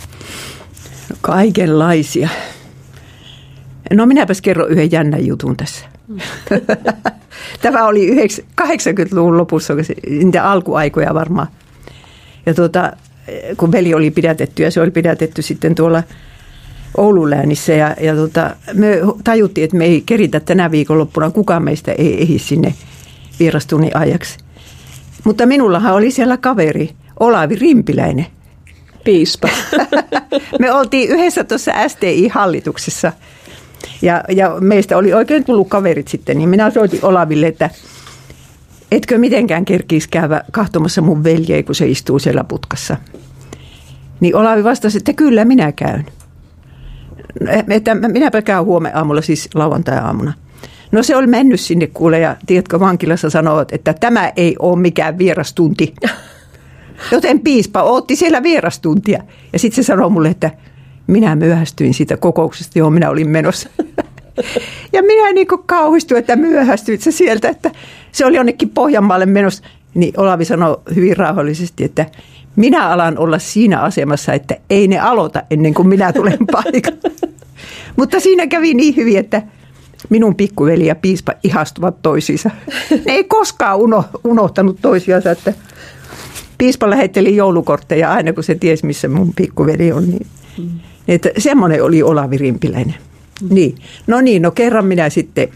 No, 1.11 1.17
kaikenlaisia. 1.21 2.29
No 3.93 4.07
minäpäs 4.07 4.41
kerron 4.41 4.71
yhden 4.71 4.93
jännän 4.93 5.27
jutun 5.27 5.57
tässä. 5.57 5.85
Mm. 6.09 6.19
Tämä 7.63 7.87
oli 7.87 8.27
80-luvun 8.63 9.37
lopussa, 9.37 9.75
niitä 10.09 10.51
alkuaikoja 10.51 11.15
varmaan. 11.15 11.47
Ja 12.47 12.55
tuota, 12.55 12.93
kun 13.57 13.73
veli 13.73 13.95
oli 13.95 14.11
pidätetty 14.11 14.63
ja 14.63 14.71
se 14.71 14.81
oli 14.81 14.91
pidätetty 14.91 15.43
sitten 15.43 15.75
tuolla 15.75 16.03
Oulun 16.97 17.31
läänissä 17.31 17.73
ja, 17.73 17.97
ja 18.01 18.15
tuota, 18.15 18.57
me 18.73 19.01
tajuttiin, 19.25 19.65
että 19.65 19.77
me 19.77 19.85
ei 19.85 20.03
keritä 20.07 20.41
tänä 20.41 20.71
viikonloppuna, 20.71 21.31
kukaan 21.31 21.65
meistä 21.65 21.93
ei 21.93 22.23
ehdi 22.23 22.39
sinne 22.39 22.75
vierastunnin 23.39 23.97
ajaksi. 23.97 24.39
Mutta 25.25 25.47
minullahan 25.47 25.95
oli 25.95 26.11
siellä 26.11 26.37
kaveri, 26.37 26.91
Olavi 27.21 27.55
Rimpiläinen. 27.55 28.27
Piispa. 29.05 29.49
me 30.61 30.73
oltiin 30.73 31.11
yhdessä 31.11 31.45
tuossa 31.45 31.73
STI-hallituksessa 31.89 33.13
ja, 34.03 34.25
ja 34.29 34.57
meistä 34.61 34.97
oli 34.97 35.13
oikein 35.13 35.45
tullut 35.45 35.69
kaverit 35.69 36.09
sitten, 36.09 36.39
niin 36.39 36.49
minä 36.49 36.71
soitin 36.71 37.05
Olaville, 37.05 37.47
että 37.47 37.71
etkö 38.93 39.19
mitenkään 39.19 39.65
kerkisi 39.65 40.09
käydä 40.09 40.45
kahtomassa 40.53 41.03
mun 41.03 41.25
veljeä, 41.25 41.63
kun 41.63 41.75
se 41.75 41.89
istuu 41.89 42.19
siellä 42.19 42.45
putkassa. 42.45 42.97
Niin 44.21 44.37
Olavi 44.37 44.65
vastasi, 44.65 44.99
että 44.99 45.13
kyllä 45.13 45.45
minä 45.45 45.73
käyn. 45.73 46.07
Että 47.71 47.95
minäpä 47.95 48.43
käyn 48.43 48.65
huomenna 48.65 48.99
aamulla, 48.99 49.23
siis 49.23 49.49
lauantai-aamuna. 49.55 50.33
No 50.93 51.03
se 51.03 51.17
oli 51.17 51.27
mennyt 51.27 51.61
sinne 51.61 51.87
kuule 51.87 52.19
ja 52.19 52.37
tiedätkö 52.47 52.81
vankilassa 52.81 53.31
sanoo, 53.31 53.65
että 53.73 53.95
tämä 53.95 54.33
ei 54.37 54.57
ole 54.59 54.79
mikään 54.79 55.19
vierastunti. 55.19 55.95
Joten 57.13 57.41
piispa 57.41 57.83
otti 57.83 58.17
siellä 58.17 58.43
vierastuntia. 58.43 59.23
Ja 59.53 59.59
sitten 59.59 59.85
se 59.85 59.87
sanoi 59.87 60.11
mulle, 60.11 60.29
että 60.29 60.51
minä 61.07 61.37
myöhästyin 61.37 61.95
siitä 61.95 62.17
kokouksesta, 62.17 62.79
johon 62.79 62.93
minä 62.93 63.11
olin 63.11 63.29
menossa. 63.29 63.69
Ja 64.93 65.03
minä 65.03 65.33
niin 65.33 65.47
kauhistuin, 65.67 66.19
että 66.19 66.37
myöhästyit 66.37 67.01
se 67.01 67.11
sieltä, 67.11 67.49
että 67.49 67.71
se 68.13 68.27
oli 68.27 68.37
jonnekin 68.37 68.71
Pohjanmaalle 68.71 69.27
menossa. 69.27 69.65
Niin 69.95 70.21
Olavi 70.21 70.45
sanoi 70.45 70.77
hyvin 70.95 71.17
rauhallisesti, 71.17 71.85
että 71.85 72.07
minä 72.57 72.89
alan 72.89 73.19
olla 73.19 73.39
siinä 73.39 73.81
asemassa, 73.81 74.33
että 74.33 74.57
ei 74.71 74.89
ne 74.89 74.99
aloita 74.99 75.43
ennen 75.51 75.75
kuin 75.75 75.89
minä 75.89 76.13
tulen 76.13 76.39
paikalle. 76.53 77.13
Mutta 77.99 78.21
siinä 78.21 78.47
kävi 78.47 78.75
niin 78.75 78.97
hyvin, 78.97 79.19
että 79.19 79.43
minun 80.09 80.35
pikkuveli 80.35 80.87
ja 80.87 80.95
piispa 80.95 81.33
ihastuvat 81.45 82.03
toisiinsa. 82.03 82.51
Ne 82.91 83.13
ei 83.13 83.25
koskaan 83.25 83.79
uno, 83.79 84.05
unohtanut 84.25 84.79
toisiansa, 84.83 85.31
että 85.31 85.53
piispa 86.59 86.91
lähetteli 86.91 87.37
joulukortteja 87.37 88.13
aina, 88.13 88.33
kun 88.33 88.45
se 88.45 88.55
tiesi, 88.55 88.87
missä 88.87 89.09
mun 89.09 89.33
pikkuveli 89.37 89.93
on. 89.93 90.11
Niin, 90.11 90.27
mm. 90.59 90.71
että 91.09 91.31
semmoinen 91.39 91.85
oli 91.85 92.03
Olavi 92.03 92.39
Rimpiläinen. 92.39 92.95
Mm. 93.43 93.55
Niin. 93.55 93.75
No 94.07 94.21
niin, 94.21 94.43
no 94.43 94.51
kerran 94.51 94.87
minä 94.87 95.11
sitten 95.11 95.49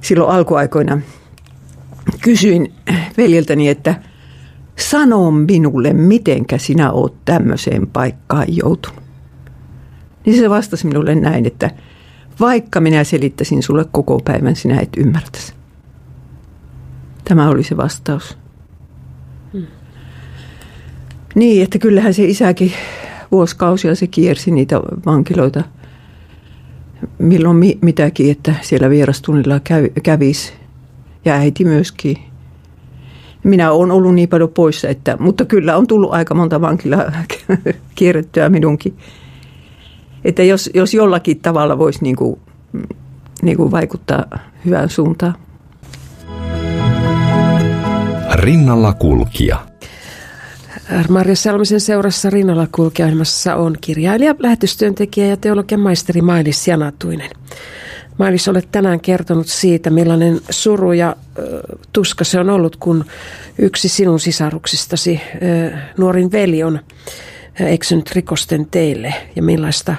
silloin 0.00 0.30
alkuaikoina 0.30 1.00
kysyin 2.20 2.72
veljeltäni, 3.16 3.68
että 3.68 3.94
sano 4.78 5.30
minulle, 5.30 5.92
mitenkä 5.92 6.58
sinä 6.58 6.92
oot 6.92 7.24
tämmöiseen 7.24 7.86
paikkaan 7.86 8.46
joutunut. 8.56 9.04
Niin 10.26 10.38
se 10.38 10.50
vastasi 10.50 10.86
minulle 10.86 11.14
näin, 11.14 11.46
että– 11.46 11.70
vaikka 12.40 12.80
minä 12.80 13.04
selittäisin 13.04 13.62
sulle 13.62 13.84
koko 13.92 14.20
päivän, 14.24 14.56
sinä 14.56 14.80
et 14.80 14.88
ymmärtäisi. 14.96 15.54
Tämä 17.24 17.48
oli 17.48 17.62
se 17.62 17.76
vastaus. 17.76 18.38
Hmm. 19.52 19.66
Niin, 21.34 21.62
että 21.62 21.78
kyllähän 21.78 22.14
se 22.14 22.24
isäkin 22.24 22.72
vuosikausia 23.32 23.94
se 23.94 24.06
kiersi 24.06 24.50
niitä 24.50 24.80
vankiloita 25.06 25.64
milloin 27.18 27.56
mi- 27.56 27.78
mitäkin, 27.80 28.30
että 28.30 28.54
siellä 28.62 28.90
vierastunnilla 28.90 29.60
käy, 29.60 29.88
kävisi. 30.02 30.52
Ja 31.24 31.34
äiti 31.34 31.64
myöskin. 31.64 32.16
Minä 33.44 33.72
olen 33.72 33.90
ollut 33.90 34.14
niin 34.14 34.28
paljon 34.28 34.48
poissa, 34.48 34.88
että, 34.88 35.16
mutta 35.20 35.44
kyllä 35.44 35.76
on 35.76 35.86
tullut 35.86 36.12
aika 36.12 36.34
monta 36.34 36.60
vankilaa 36.60 37.12
kierrettyä 37.94 38.48
minunkin 38.48 38.96
että 40.24 40.42
jos, 40.42 40.70
jos 40.74 40.94
jollakin 40.94 41.40
tavalla 41.40 41.78
voisi 41.78 41.98
niin 42.02 42.16
kuin, 42.16 42.40
niin 43.42 43.56
kuin 43.56 43.70
vaikuttaa 43.70 44.24
hyvään 44.64 44.90
suuntaan. 44.90 45.34
Rinnalla 48.34 48.92
kulkija. 48.92 49.66
Marja 51.08 51.36
Salmisen 51.36 51.80
seurassa 51.80 52.30
rinnalla 52.30 52.66
kulkea 52.72 53.06
on 53.56 53.76
kirjailija, 53.80 54.34
lähetystyöntekijä 54.38 55.26
ja 55.26 55.36
teologian 55.36 55.80
maisteri 55.80 56.22
Mailis 56.22 56.68
Janatuinen. 56.68 57.30
Mailis, 58.18 58.48
olet 58.48 58.68
tänään 58.72 59.00
kertonut 59.00 59.46
siitä, 59.46 59.90
millainen 59.90 60.40
suru 60.50 60.92
ja 60.92 61.16
tuska 61.92 62.24
se 62.24 62.40
on 62.40 62.50
ollut, 62.50 62.76
kun 62.76 63.04
yksi 63.58 63.88
sinun 63.88 64.20
sisaruksistasi, 64.20 65.20
nuorin 65.98 66.32
veli, 66.32 66.62
on 66.62 66.80
eksynyt 67.60 68.12
rikosten 68.12 68.66
teille 68.70 69.14
ja 69.36 69.42
millaista 69.42 69.96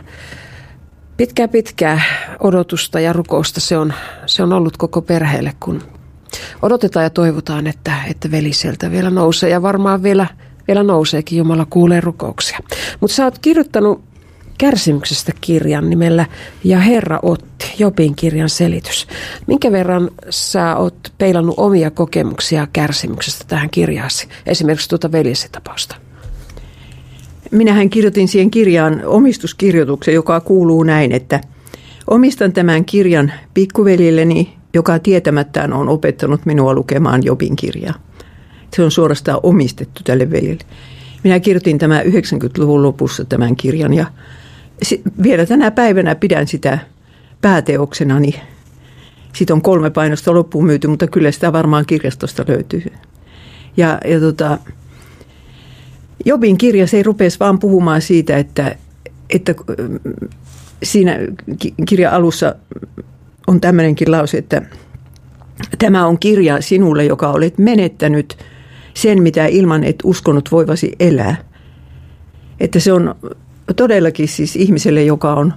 pitkää 1.18 1.48
pitkää 1.48 2.02
odotusta 2.39 3.00
ja 3.00 3.13
rukousta 3.13 3.60
se 3.60 3.78
on, 3.78 3.94
se 4.26 4.44
on 4.44 4.54
ollut 4.54 4.78
koko 4.78 5.02
perheelle, 5.02 5.54
kun 5.60 5.82
odotetaan 6.62 7.04
ja 7.04 7.10
toivotaan, 7.10 7.68
että, 7.68 7.94
että 8.10 8.32
veli 8.32 8.54
sieltä 8.54 8.91
vielä 8.91 9.10
nousee 9.10 9.50
ja 9.50 9.62
varmaan 9.62 10.04
vielä, 10.04 10.28
vielä 10.68 10.84
nouseekin, 10.84 11.38
Jumala 11.38 11.68
kuulee 11.70 12.02
rukouksia. 12.02 12.60
Mutta 13.00 13.15
sä 13.15 13.24
oot 13.24 13.39
kirjoittanut 13.39 14.04
kärsimyksestä 14.58 15.32
kirjan 15.41 15.89
nimellä 15.89 16.26
Ja 16.63 16.80
Herra 16.80 17.20
otti, 17.22 17.74
Jopin 17.80 18.15
kirjan 18.15 18.50
selitys. 18.50 19.08
Minkä 19.48 19.72
verran 19.72 20.12
sä 20.30 20.76
oot 20.76 21.13
peilannut 21.18 21.56
omia 21.58 21.91
kokemuksia 21.91 22.68
kärsimyksestä 22.74 23.46
tähän 23.48 23.70
kirjaasi, 23.70 24.28
esimerkiksi 24.46 24.89
tuota 24.89 25.12
veljesitapausta? 25.12 26.05
Minähän 27.52 27.90
kirjoitin 27.90 28.28
siihen 28.28 28.52
kirjaan 28.52 29.02
omistuskirjoituksen, 29.06 30.14
joka 30.14 30.40
kuuluu 30.40 30.84
näin, 30.84 31.12
että 31.12 31.42
omistan 32.08 32.54
tämän 32.54 32.86
kirjan 32.86 33.32
pikkuvelilleni, 33.54 34.54
joka 34.74 35.00
tietämättään 35.00 35.74
on 35.74 35.90
opettanut 35.90 36.46
minua 36.46 36.74
lukemaan 36.74 37.26
Jobin 37.26 37.56
kirjaa. 37.56 37.94
Se 38.76 38.84
on 38.84 38.92
suorastaan 38.92 39.40
omistettu 39.44 40.02
tälle 40.04 40.32
veljelle. 40.32 40.64
Minä 41.24 41.40
kirjoitin 41.40 41.78
tämän 41.78 42.06
90-luvun 42.06 42.84
lopussa 42.84 43.26
tämän 43.26 43.56
kirjan 43.56 43.94
ja 43.94 44.06
vielä 45.24 45.46
tänä 45.46 45.72
päivänä 45.72 46.16
pidän 46.16 46.48
sitä 46.48 46.80
pääteoksenani. 47.42 48.36
Siitä 49.34 49.54
on 49.54 49.62
kolme 49.62 49.90
painosta 49.90 50.34
loppuun 50.34 50.66
myyty, 50.66 50.88
mutta 50.88 51.08
kyllä 51.08 51.32
sitä 51.32 51.54
varmaan 51.54 51.86
kirjastosta 51.86 52.46
löytyy. 52.48 52.84
Ja, 53.78 54.00
ja 54.06 54.20
tota, 54.20 54.58
Jobin 56.26 56.58
kirja 56.58 56.88
se 56.88 56.98
ei 56.98 57.04
rupesi 57.04 57.40
vaan 57.40 57.60
puhumaan 57.60 58.02
siitä, 58.02 58.38
että, 58.38 58.76
että 59.30 59.56
siinä 60.84 61.20
kirjan 61.88 62.14
alussa 62.14 62.56
on 63.48 63.62
tämmöinenkin 63.62 64.12
lause, 64.12 64.38
että 64.38 64.62
tämä 65.80 66.08
on 66.08 66.20
kirja 66.20 66.62
sinulle, 66.62 67.06
joka 67.06 67.32
olet 67.32 67.58
menettänyt 67.58 68.38
sen, 68.94 69.22
mitä 69.22 69.46
ilman 69.46 69.84
et 69.84 69.96
uskonut 70.04 70.52
voivasi 70.52 70.96
elää. 71.00 71.36
Että 72.60 72.80
se 72.80 72.94
on 72.94 73.16
todellakin 73.76 74.28
siis 74.28 74.56
ihmiselle, 74.56 75.04
joka 75.04 75.34
on 75.34 75.54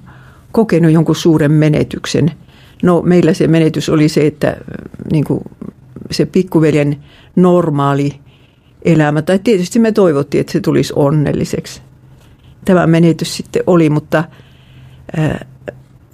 kokenut 0.52 0.92
jonkun 0.92 1.16
suuren 1.16 1.52
menetyksen. 1.52 2.30
No 2.82 3.02
meillä 3.02 3.34
se 3.34 3.48
menetys 3.48 3.88
oli 3.88 4.08
se, 4.08 4.26
että 4.26 4.56
niin 5.12 5.24
kuin 5.24 5.40
se 6.10 6.26
pikkuveljen 6.26 6.96
normaali 7.36 8.20
elämä. 8.84 9.22
Tai 9.22 9.38
tietysti 9.38 9.78
me 9.78 9.92
toivottiin, 9.92 10.40
että 10.40 10.52
se 10.52 10.60
tulisi 10.60 10.92
onnelliseksi. 10.96 11.82
Tämä 12.64 12.86
menetys 12.86 13.36
sitten 13.36 13.62
oli, 13.66 13.90
mutta 13.90 14.24
ää, 15.16 15.46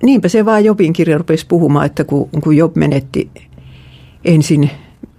niinpä 0.03 0.29
se 0.29 0.45
vaan 0.45 0.65
Jobin 0.65 0.93
kirja 0.93 1.19
rupesi 1.19 1.47
puhumaan, 1.47 1.87
että 1.87 2.05
kun, 2.05 2.29
kun 2.43 2.57
Job 2.57 2.77
menetti 2.77 3.31
ensin 4.25 4.71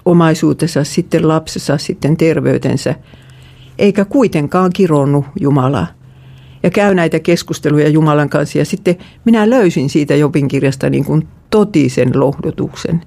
omaisuutensa, 0.05 0.83
sitten 0.83 1.27
lapsensa, 1.27 1.77
sitten 1.77 2.17
terveytensä, 2.17 2.95
eikä 3.77 4.05
kuitenkaan 4.05 4.71
kironnut 4.73 5.25
Jumalaa. 5.39 5.87
ja 6.63 6.71
käy 6.71 6.93
näitä 6.93 7.19
keskusteluja 7.19 7.89
Jumalan 7.89 8.29
kanssa. 8.29 8.57
Ja 8.57 8.65
sitten 8.65 8.95
minä 9.25 9.49
löysin 9.49 9.89
siitä 9.89 10.15
Jobin 10.15 10.47
kirjasta 10.47 10.89
niin 10.89 11.05
kuin 11.05 11.27
totisen 11.49 12.19
lohdutuksen. 12.19 13.01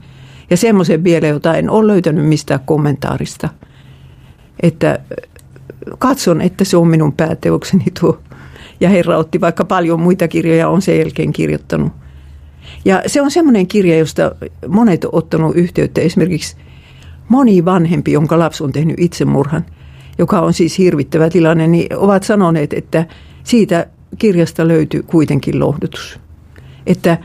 Ja 0.50 0.56
semmoisen 0.56 1.04
vielä, 1.04 1.26
jota 1.26 1.54
en 1.54 1.70
ole 1.70 1.86
löytänyt 1.86 2.26
mistään 2.26 2.60
kommentaarista. 2.64 3.48
Että 4.62 4.98
katson, 5.98 6.40
että 6.40 6.64
se 6.64 6.76
on 6.76 6.88
minun 6.88 7.12
pääteokseni 7.12 7.84
tuo. 8.00 8.18
Ja 8.80 8.88
Herra 8.88 9.18
otti 9.18 9.40
vaikka 9.40 9.64
paljon 9.64 10.00
muita 10.00 10.28
kirjoja, 10.28 10.68
on 10.68 10.82
sen 10.82 10.98
jälkeen 10.98 11.32
kirjoittanut. 11.32 11.92
Ja 12.84 13.02
se 13.06 13.22
on 13.22 13.30
semmoinen 13.30 13.66
kirja, 13.66 13.98
josta 13.98 14.34
monet 14.68 15.04
on 15.04 15.10
ottanut 15.14 15.56
yhteyttä. 15.56 16.00
Esimerkiksi 16.00 16.56
moni 17.28 17.64
vanhempi, 17.64 18.12
jonka 18.12 18.38
lapsi 18.38 18.64
on 18.64 18.72
tehnyt 18.72 18.96
itsemurhan, 18.98 19.66
joka 20.18 20.40
on 20.40 20.52
siis 20.52 20.78
hirvittävä 20.78 21.30
tilanne, 21.30 21.66
niin 21.66 21.96
ovat 21.96 22.22
sanoneet, 22.22 22.72
että 22.72 23.06
siitä 23.44 23.86
kirjasta 24.18 24.68
löytyy 24.68 25.02
kuitenkin 25.02 25.60
lohdutus. 25.60 26.20
Että 26.86 27.18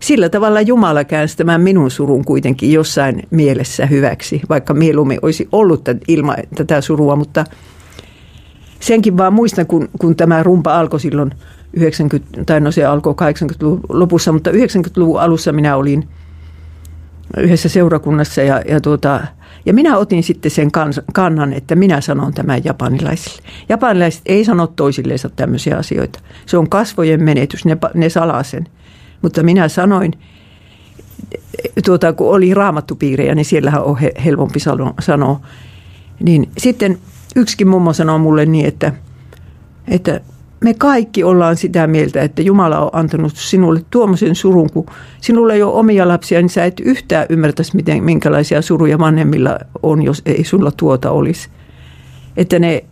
sillä 0.00 0.28
tavalla 0.28 0.60
Jumala 0.60 1.04
käänsi 1.04 1.36
tämän 1.36 1.60
minun 1.60 1.90
surun 1.90 2.24
kuitenkin 2.24 2.72
jossain 2.72 3.22
mielessä 3.30 3.86
hyväksi, 3.86 4.40
vaikka 4.48 4.74
mieluummin 4.74 5.18
olisi 5.22 5.48
ollut 5.52 5.88
ilman 6.08 6.36
tätä 6.54 6.80
surua, 6.80 7.16
mutta 7.16 7.44
senkin 8.80 9.16
vaan 9.16 9.32
muistan, 9.32 9.66
kun, 9.66 9.88
kun 10.00 10.16
tämä 10.16 10.42
rumpa 10.42 10.78
alkoi 10.78 11.00
silloin 11.00 11.30
90, 11.72 12.44
tai 12.46 12.60
no 12.60 12.72
se 12.72 12.84
alkoi 12.84 13.12
80-luvun 13.12 13.80
lopussa, 13.88 14.32
mutta 14.32 14.50
90-luvun 14.50 15.20
alussa 15.20 15.52
minä 15.52 15.76
olin 15.76 16.08
yhdessä 17.36 17.68
seurakunnassa 17.68 18.42
ja, 18.42 18.62
ja, 18.68 18.80
tuota, 18.80 19.20
ja 19.66 19.74
minä 19.74 19.96
otin 19.96 20.22
sitten 20.22 20.50
sen 20.50 20.70
kannan, 21.12 21.52
että 21.52 21.74
minä 21.74 22.00
sanon 22.00 22.34
tämän 22.34 22.64
japanilaisille. 22.64 23.42
Japanilaiset 23.68 24.22
ei 24.26 24.44
sano 24.44 24.66
toisilleensa 24.66 25.28
tämmöisiä 25.28 25.76
asioita. 25.76 26.20
Se 26.46 26.58
on 26.58 26.68
kasvojen 26.68 27.22
menetys, 27.22 27.64
ne, 27.64 27.76
ne 27.94 28.08
salaa 28.08 28.42
sen. 28.42 28.68
Mutta 29.22 29.42
minä 29.42 29.68
sanoin, 29.68 30.12
tuota, 31.84 32.12
kun 32.12 32.30
oli 32.34 32.54
raamattupiirejä, 32.54 33.34
niin 33.34 33.44
siellähän 33.44 33.84
on 33.84 33.96
helpompi 34.24 34.58
sanoa. 35.00 35.40
Niin 36.20 36.50
sitten 36.58 36.98
yksikin 37.36 37.68
mummo 37.68 37.92
sanoi 37.92 38.18
mulle 38.18 38.46
niin, 38.46 38.66
että, 38.66 38.92
että 39.88 40.20
me 40.60 40.74
kaikki 40.74 41.24
ollaan 41.24 41.56
sitä 41.56 41.86
mieltä, 41.86 42.22
että 42.22 42.42
Jumala 42.42 42.80
on 42.80 42.90
antanut 42.92 43.36
sinulle 43.36 43.80
tuommoisen 43.90 44.34
surun, 44.34 44.70
kun 44.70 44.86
sinulla 45.20 45.54
ei 45.54 45.62
ole 45.62 45.74
omia 45.74 46.08
lapsia, 46.08 46.40
niin 46.40 46.48
sä 46.48 46.64
et 46.64 46.80
yhtään 46.80 47.26
ymmärtäisi, 47.28 47.76
miten, 47.76 48.04
minkälaisia 48.04 48.62
suruja 48.62 48.98
vanhemmilla 48.98 49.58
on, 49.82 50.02
jos 50.02 50.22
ei 50.26 50.44
sulla 50.44 50.70
tuota 50.70 51.10
olisi. 51.10 51.48
Että 52.36 52.58
ne, 52.58 52.84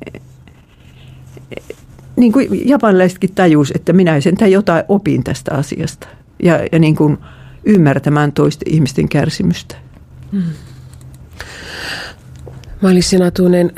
niin 2.16 2.32
kuin 2.32 2.68
japanilaisetkin 2.68 3.34
tajus, 3.34 3.72
että 3.74 3.92
minä 3.92 4.20
sentään 4.20 4.52
jotain 4.52 4.84
opin 4.88 5.24
tästä 5.24 5.54
asiasta. 5.54 6.08
Ja, 6.42 6.60
ja 6.72 6.78
niin 6.78 6.96
kuin 6.96 7.18
ymmärtämään 7.64 8.32
toisten 8.32 8.72
ihmisten 8.72 9.08
kärsimystä. 9.08 9.76
Hmm. 10.32 10.42
Mailis 12.80 13.10
Sinatunen, 13.10 13.72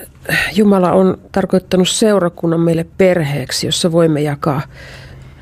Jumala 0.54 0.92
on 0.92 1.18
tarkoittanut 1.32 1.88
seurakunnan 1.88 2.60
meille 2.60 2.86
perheeksi, 2.98 3.66
jossa 3.66 3.92
voimme 3.92 4.20
jakaa 4.20 4.62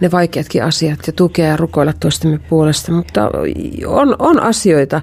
ne 0.00 0.10
vaikeatkin 0.10 0.64
asiat 0.64 0.98
ja 1.06 1.12
tukea 1.12 1.46
ja 1.46 1.56
rukoilla 1.56 1.92
toistemme 2.00 2.38
puolesta. 2.38 2.92
Mutta 2.92 3.30
on, 3.86 4.16
on 4.18 4.42
asioita, 4.42 5.02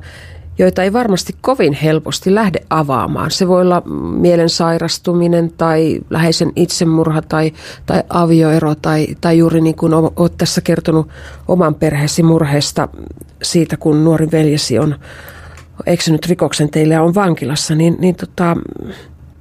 joita 0.57 0.83
ei 0.83 0.93
varmasti 0.93 1.35
kovin 1.41 1.73
helposti 1.73 2.35
lähde 2.35 2.59
avaamaan. 2.69 3.31
Se 3.31 3.47
voi 3.47 3.61
olla 3.61 3.81
mielen 4.19 4.49
sairastuminen 4.49 5.51
tai 5.57 5.99
läheisen 6.09 6.51
itsemurha 6.55 7.21
tai, 7.21 7.53
tai 7.85 8.03
avioero 8.09 8.75
tai, 8.75 9.07
tai 9.21 9.37
juuri 9.37 9.61
niin 9.61 9.75
kuin 9.75 9.93
olet 9.93 10.37
tässä 10.37 10.61
kertonut 10.61 11.09
oman 11.47 11.75
perheesi 11.75 12.23
murheesta 12.23 12.87
siitä, 13.43 13.77
kun 13.77 14.03
nuori 14.03 14.31
veljesi 14.31 14.79
on 14.79 14.95
eksynyt 15.85 16.25
rikoksen 16.25 16.69
teille 16.69 16.93
ja 16.93 17.03
on 17.03 17.15
vankilassa, 17.15 17.75
niin, 17.75 17.95
niin 17.99 18.15
tota, 18.15 18.57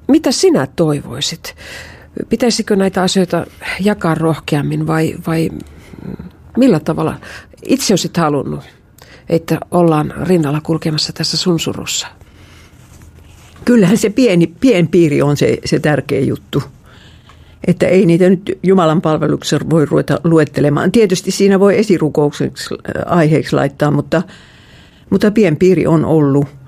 mitä 0.08 0.32
sinä 0.32 0.66
toivoisit? 0.76 1.54
Pitäisikö 2.28 2.76
näitä 2.76 3.02
asioita 3.02 3.46
jakaa 3.80 4.14
rohkeammin 4.14 4.86
vai, 4.86 5.14
vai 5.26 5.50
millä 6.56 6.80
tavalla 6.80 7.14
itse 7.62 7.92
olisit 7.92 8.16
halunnut, 8.16 8.60
että 9.32 9.58
ollaan 9.70 10.14
rinnalla 10.22 10.60
kulkemassa 10.60 11.12
tässä 11.12 11.36
sun 11.36 11.60
surussa? 11.60 12.06
Kyllähän 13.64 13.98
se 13.98 14.10
pieni, 14.10 14.46
pien 14.46 14.88
piiri 14.88 15.22
on 15.22 15.36
se, 15.36 15.58
se 15.64 15.78
tärkeä 15.78 16.20
juttu. 16.20 16.62
Että 17.66 17.86
ei 17.86 18.06
niitä 18.06 18.30
nyt 18.30 18.58
Jumalan 18.62 19.02
palveluksessa 19.02 19.70
voi 19.70 19.86
ruveta 19.86 20.20
luettelemaan. 20.24 20.92
Tietysti 20.92 21.30
siinä 21.30 21.60
voi 21.60 21.78
esirukoukseksi 21.78 22.74
äh, 22.74 23.02
aiheeksi 23.06 23.56
laittaa, 23.56 23.90
mutta, 23.90 24.22
mutta 25.10 25.30
pienpiiri 25.30 25.86
on 25.86 26.04
ollut– 26.04 26.46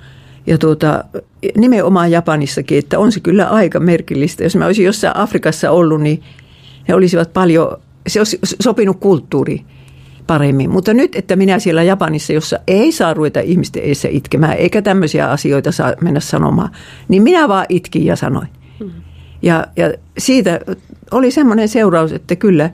ja 0.46 0.58
tuota, 0.58 1.04
nimenomaan 1.56 2.10
Japanissakin, 2.10 2.78
että 2.78 2.98
on 2.98 3.12
se 3.12 3.20
kyllä 3.20 3.48
aika 3.48 3.80
merkillistä. 3.80 4.44
Jos 4.44 4.56
mä 4.56 4.66
olisin 4.66 4.84
jossain 4.84 5.16
Afrikassa 5.16 5.70
ollut, 5.70 6.00
niin 6.00 6.22
ne 6.88 6.94
olisivat 6.94 7.32
paljon, 7.32 7.76
se 8.06 8.20
olisi 8.20 8.38
sopinut 8.62 9.00
kulttuuri 9.00 9.64
paremmin. 10.26 10.70
Mutta 10.70 10.94
nyt, 10.94 11.16
että 11.16 11.36
minä 11.36 11.58
siellä 11.58 11.82
Japanissa, 11.82 12.32
jossa 12.32 12.58
ei 12.66 12.92
saa 12.92 13.14
ruveta 13.14 13.40
ihmisten 13.40 13.82
edessä 13.82 14.08
itkemään, 14.10 14.56
eikä 14.56 14.82
tämmöisiä 14.82 15.30
asioita 15.30 15.72
saa 15.72 15.92
mennä 16.00 16.20
sanomaan, 16.20 16.70
niin 17.08 17.22
minä 17.22 17.48
vaan 17.48 17.66
itkin 17.68 18.06
ja 18.06 18.16
sanoin. 18.16 18.48
Hmm. 18.80 18.90
Ja, 19.42 19.66
ja 19.76 19.92
siitä 20.18 20.60
oli 21.10 21.30
semmoinen 21.30 21.68
seuraus, 21.68 22.12
että 22.12 22.36
kyllä, 22.36 22.70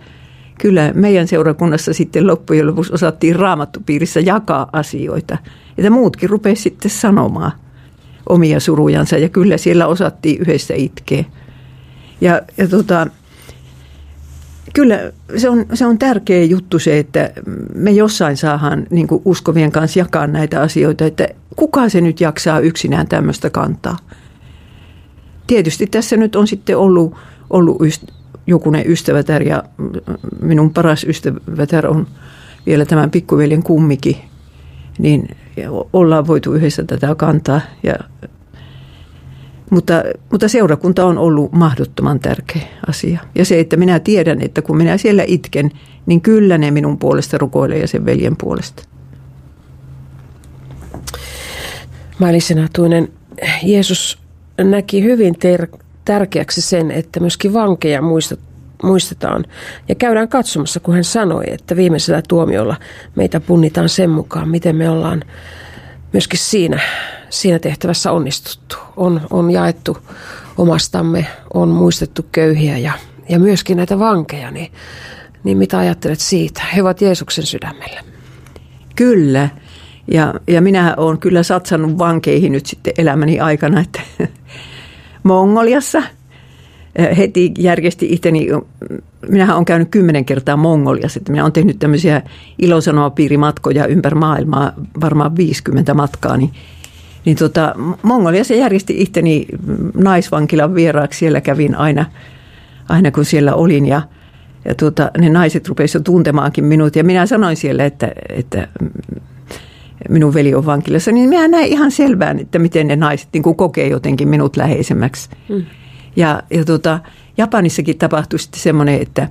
kyllä 0.61 0.93
meidän 0.95 1.29
seurakunnassa 1.29 1.93
sitten 1.93 2.27
loppujen 2.27 2.67
lopuksi 2.67 2.93
osattiin 2.93 3.37
raamattupiirissä 3.37 4.21
jakaa 4.21 4.69
asioita– 4.73 5.39
että 5.81 5.91
muutkin 5.91 6.31
rupesivat 6.31 6.63
sitten 6.63 6.91
sanomaan 6.91 7.53
omia 8.29 8.61
surujansa 8.61 9.19
ja 9.19 9.29
kyllä 9.29 9.57
siellä 9.57 9.87
osattiin 9.87 10.41
yhdessä 10.41 10.75
itkeä. 10.75 11.25
Ja, 12.21 12.41
ja 12.57 12.69
tota, 12.69 13.07
kyllä 14.73 15.13
se 15.37 15.49
on, 15.49 15.67
se 15.75 15.87
on 15.87 15.99
tärkeä 15.99 16.45
juttu 16.45 16.79
se, 16.79 16.99
että 16.99 17.31
me 17.75 17.91
jossain 17.91 18.37
saadaan 18.37 18.87
niin 18.91 19.07
uskovien 19.25 19.73
kanssa 19.73 19.99
jakaa 19.99 20.27
näitä 20.27 20.61
asioita, 20.61 21.05
että 21.05 21.29
kuka 21.57 21.89
se 21.89 22.01
nyt 22.01 22.21
jaksaa 22.21 22.61
yksinään 22.61 23.09
tämmöistä 23.09 23.51
kantaa. 23.51 23.97
Tietysti 25.47 25.87
tässä 25.87 26.17
nyt 26.17 26.37
on 26.37 26.47
sitten 26.47 26.79
ollut, 26.79 27.15
ollut 27.51 27.83
yst, 27.83 28.03
jokunen 28.47 28.91
ystävätär 28.91 29.43
ja 29.43 29.65
minun 30.43 30.75
paras 30.75 31.05
ystävätär 31.05 31.87
on 31.87 32.07
vielä 32.67 32.85
tämän 32.85 33.11
pikkuveljen 33.11 33.63
kummikin, 33.63 34.17
niin 34.99 35.29
ollaan 35.93 36.27
voitu 36.27 36.55
yhdessä 36.55 36.85
tätä 36.85 37.15
kantaa. 37.15 37.61
Ja, 37.83 37.95
mutta, 39.71 40.03
mutta 40.31 40.49
seurakunta 40.49 41.05
on 41.05 41.19
ollut 41.19 41.53
mahdottoman 41.53 42.21
tärkeä 42.21 42.63
asia. 42.87 43.21
Ja 43.35 43.45
se, 43.45 43.61
että 43.61 43.77
minä 43.77 44.01
tiedän, 44.01 44.41
että 44.41 44.63
kun 44.63 44.77
minä 44.77 44.97
siellä 44.97 45.25
itken, 45.27 45.71
niin 46.07 46.21
kyllä 46.21 46.59
ne 46.59 46.71
minun 46.71 46.99
puolesta 46.99 47.39
rukoilee 47.39 47.79
ja 47.79 47.89
sen 47.89 48.05
veljen 48.05 48.37
puolesta. 48.37 48.83
Mailisena 52.19 52.69
Tuinen, 52.73 53.09
Jeesus 53.63 54.19
näki 54.59 55.03
hyvin 55.03 55.39
ter- 55.39 55.67
tärkeäksi 56.05 56.61
sen, 56.61 56.91
että 56.91 57.21
myöskin 57.21 57.53
vankeja 57.53 58.03
muistetaan 58.83 59.45
ja 59.89 59.95
käydään 59.95 60.29
katsomassa, 60.29 60.81
kun 60.81 60.95
hän 60.95 61.05
sanoi, 61.05 61.45
että 61.47 61.77
viimeisellä 61.77 62.23
tuomiolla 62.29 62.77
meitä 63.17 63.41
punnitaan 63.41 63.89
sen 63.89 64.11
mukaan, 64.11 64.49
miten 64.49 64.77
me 64.77 64.91
ollaan 64.91 65.23
myöskin 66.13 66.39
siinä, 66.39 66.81
siinä 67.31 67.59
tehtävässä 67.59 68.13
onnistuttu. 68.13 68.77
On, 68.97 69.21
on 69.31 69.51
jaettu 69.51 69.99
omastamme, 70.59 71.27
on 71.55 71.69
muistettu 71.69 72.27
köyhiä 72.33 72.79
ja, 72.79 72.93
ja 73.29 73.39
myöskin 73.39 73.77
näitä 73.77 73.99
vankeja, 73.99 74.51
niin, 74.51 74.73
niin 75.45 75.59
mitä 75.59 75.79
ajattelet 75.79 76.21
siitä? 76.21 76.63
He 76.77 76.83
ovat 76.83 77.01
Jeesuksen 77.01 77.47
sydämellä. 77.47 78.01
Kyllä. 78.97 79.49
Ja, 80.09 80.35
ja 80.49 80.61
minä 80.61 80.95
olen 80.97 81.19
kyllä 81.19 81.43
satsannut 81.43 81.99
vankeihin 81.99 82.53
nyt 82.53 82.67
sitten 82.67 82.93
elämäni 82.99 83.41
aikana, 83.41 83.81
että 83.81 84.01
Mongoliassa– 85.23 86.03
heti 87.17 87.55
järjesti 87.59 88.13
itteni, 88.13 88.49
minähän 89.29 89.57
olen 89.57 89.65
käynyt 89.65 89.89
kymmenen 89.91 90.25
kertaa 90.25 90.57
Mongoliassa, 90.57 91.21
että 91.21 91.33
minä 91.33 91.45
olen 91.45 91.53
tehnyt 91.53 91.79
tämmöisiä 91.79 92.23
ilosanomapiirimatkoja 92.59 93.87
ympäri 93.87 94.15
maailmaa, 94.15 94.73
varmaan 95.01 95.37
50 95.37 95.95
matkaa, 95.95 96.37
niin, 96.37 96.51
niin 97.25 97.37
tota, 97.37 97.75
Mongoliassa 98.03 98.55
järjesti 98.55 99.03
itteni 99.03 99.47
naisvankilan 99.95 100.75
vieraaksi, 100.75 101.19
siellä 101.19 101.41
kävin 101.41 101.75
aina, 101.75 102.05
aina 102.89 103.11
kun 103.11 103.25
siellä 103.25 103.55
olin 103.55 103.87
ja, 103.87 104.03
ja 104.65 104.75
tuota, 104.75 105.11
ne 105.19 105.29
naiset 105.29 105.69
rupesivat 105.69 106.01
jo 106.01 106.13
tuntemaankin 106.13 106.65
minut 106.65 106.97
ja 106.97 107.05
minä 107.05 107.27
sanoin 107.27 107.57
siellä, 107.57 107.85
että, 107.85 108.13
että 108.29 108.69
minun 110.09 110.35
veli 110.35 110.55
on 110.55 110.67
vankilassa, 110.67 111.13
niin 111.13 111.29
minä 111.29 111.49
näin 111.49 111.73
ihan 111.73 111.91
selvään, 111.91 112.39
että 112.39 112.59
miten 112.59 112.89
ne 112.89 112.97
naiset 112.97 113.29
niin 113.33 113.43
kuin 113.43 113.57
kokee 113.57 113.89
jotenkin 113.89 114.29
minut 114.29 114.57
läheisemmäksi. 114.57 115.31
Mm. 115.49 115.65
Ja, 116.17 116.43
ja 116.51 116.65
tota, 116.65 117.01
Japanissakin 117.37 117.99
tapahtui 117.99 118.39
sitten 118.39 118.61
semmoinen, 118.61 119.03
että 119.03 119.29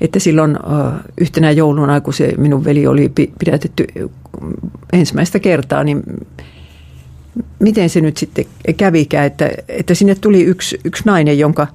että 0.00 0.18
silloin 0.18 0.58
yhtenä 1.20 1.50
jouluna, 1.50 2.00
kun 2.00 2.14
se 2.14 2.32
minun 2.38 2.64
veli 2.64 2.86
oli 2.86 3.12
pidätetty 3.38 3.86
ensimmäistä 4.92 5.38
kertaa, 5.38 5.84
niin 5.84 6.02
miten 7.58 7.90
se 7.90 8.00
nyt 8.00 8.16
sitten 8.16 8.44
kävikään, 8.76 9.26
että, 9.26 9.50
että 9.68 9.94
sinne 9.94 10.14
tuli 10.14 10.42
yksi, 10.42 10.80
yksi 10.84 11.02
nainen, 11.06 11.38
jonka, 11.38 11.66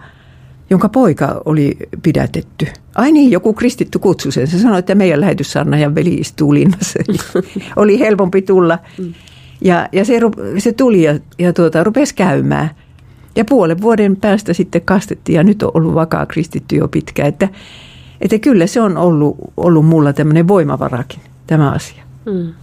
jonka 0.70 0.90
poika 0.90 1.42
oli 1.46 1.78
pidätetty. 2.04 2.68
Ai 2.96 3.12
niin, 3.12 3.32
joku 3.32 3.54
kristitty 3.54 4.00
kutsui 4.00 4.32
sen. 4.32 4.48
Se 4.48 4.60
sanoi, 4.60 4.80
että 4.80 4.96
meidän 4.96 5.22
lähetyssarnajan 5.22 5.96
veli 5.96 6.14
istuu 6.14 6.54
linnassa. 6.54 7.00
oli 7.76 8.00
helpompi 8.00 8.42
tulla. 8.42 8.80
Ja, 9.62 9.90
ja 9.92 10.06
se, 10.06 10.20
se 10.58 10.74
tuli 10.74 11.04
ja, 11.04 11.20
ja 11.40 11.54
tuota, 11.54 11.84
rupesi 11.84 12.16
käymään. 12.16 12.70
Ja 13.36 13.46
puolen 13.46 13.82
vuoden 13.82 14.16
päästä 14.16 14.54
sitten 14.54 14.82
kastettiin 14.82 15.36
ja 15.36 15.44
nyt 15.44 15.64
on 15.64 15.72
ollut 15.74 15.94
vakaa 15.94 16.26
kristitty 16.26 16.76
jo 16.76 16.88
pitkä. 16.88 17.26
Että, 17.26 17.50
että 18.22 18.40
kyllä 18.40 18.68
se 18.68 18.82
on 18.82 18.98
ollut, 18.98 19.38
ollut 19.58 19.86
mulla 19.86 20.14
tämmöinen 20.14 20.48
voimavarakin, 20.48 21.20
tämä 21.48 21.72
asia. 21.72 22.04
Mm. 22.26 22.54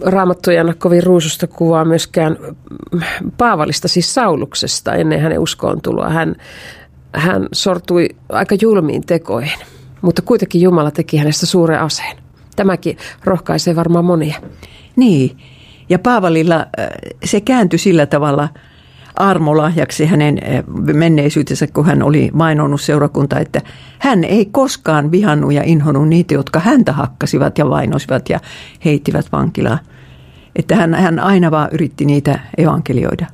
Raamattu 0.00 0.50
ei 0.50 0.58
anna 0.58 0.74
kovin 0.74 1.02
ruususta 1.02 1.46
kuvaa 1.46 1.84
myöskään 1.84 2.36
Paavalista, 3.38 3.88
siis 3.88 4.14
Sauluksesta 4.14 4.94
ennen 4.94 5.20
hänen 5.20 5.38
uskoon 5.38 5.82
tuloa. 5.82 6.10
Hän, 6.10 6.36
hän 7.14 7.48
sortui 7.52 8.08
aika 8.28 8.56
julmiin 8.60 9.06
tekoihin, 9.06 9.58
mutta 10.02 10.22
kuitenkin 10.22 10.60
Jumala 10.60 10.90
teki 10.90 11.16
hänestä 11.16 11.46
suuren 11.46 11.80
aseen. 11.80 12.16
Tämäkin 12.56 12.96
rohkaisee 13.24 13.76
varmaan 13.76 14.04
monia. 14.04 14.40
Niin, 14.96 15.38
ja 15.88 15.98
Paavalilla 15.98 16.56
äh, 16.56 16.88
se 17.24 17.40
kääntyi 17.40 17.78
sillä 17.78 18.06
tavalla– 18.06 18.48
armolahjaksi 19.16 20.06
hänen 20.06 20.38
eh, 20.44 20.64
menneisyytensä, 20.94 21.66
kun 21.66 21.86
hän 21.86 22.02
oli 22.02 22.30
mainonnut 22.32 22.80
seurakunta, 22.80 23.38
että 23.38 23.60
hän 23.98 24.24
ei 24.24 24.46
koskaan 24.46 25.10
vihannut 25.10 25.52
ja 25.52 25.62
inhonnut 25.62 26.08
niitä, 26.08 26.34
jotka 26.34 26.60
häntä 26.60 26.92
hakkasivat 26.92 27.58
ja 27.58 27.70
vainosivat 27.70 28.28
ja 28.28 28.40
heittivät 28.84 29.26
vankilaan. 29.32 29.78
Että 30.56 30.76
hän, 30.76 30.94
hän 30.94 31.18
aina 31.18 31.50
vaan 31.50 31.68
yritti 31.72 32.04
niitä 32.04 32.40
evankelioida. 32.58 33.26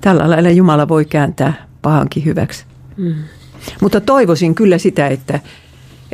Tällä 0.00 0.30
lailla 0.30 0.50
Jumala 0.50 0.88
voi 0.88 1.04
kääntää 1.04 1.66
pahankin 1.82 2.24
hyväksi. 2.24 2.64
Mm. 2.96 3.14
Mutta 3.80 4.00
toivoisin 4.00 4.54
kyllä 4.54 4.78
sitä, 4.78 5.06
että 5.06 5.40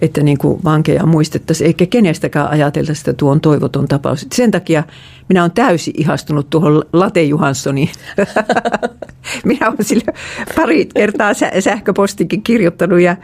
että 0.00 0.22
niin 0.22 0.38
kuin 0.38 0.64
vankeja 0.64 1.06
muistettaisiin, 1.06 1.66
eikä 1.66 1.86
kenestäkään 1.86 2.50
ajatella 2.50 2.94
sitä 2.94 3.12
tuon 3.12 3.40
toivoton 3.40 3.88
tapaus. 3.88 4.26
Sen 4.34 4.50
takia 4.50 4.82
minä 5.28 5.42
olen 5.42 5.52
täysin 5.52 5.94
ihastunut 5.96 6.50
tuohon 6.50 6.82
Late 6.92 7.22
Johanssoniin. 7.22 7.90
minä 9.44 9.68
olen 9.68 9.84
sille 9.84 10.04
pari 10.56 10.86
kertaa 10.94 11.32
sähköpostikin 11.60 12.42
kirjoittanut 12.42 13.00
ja 13.00 13.16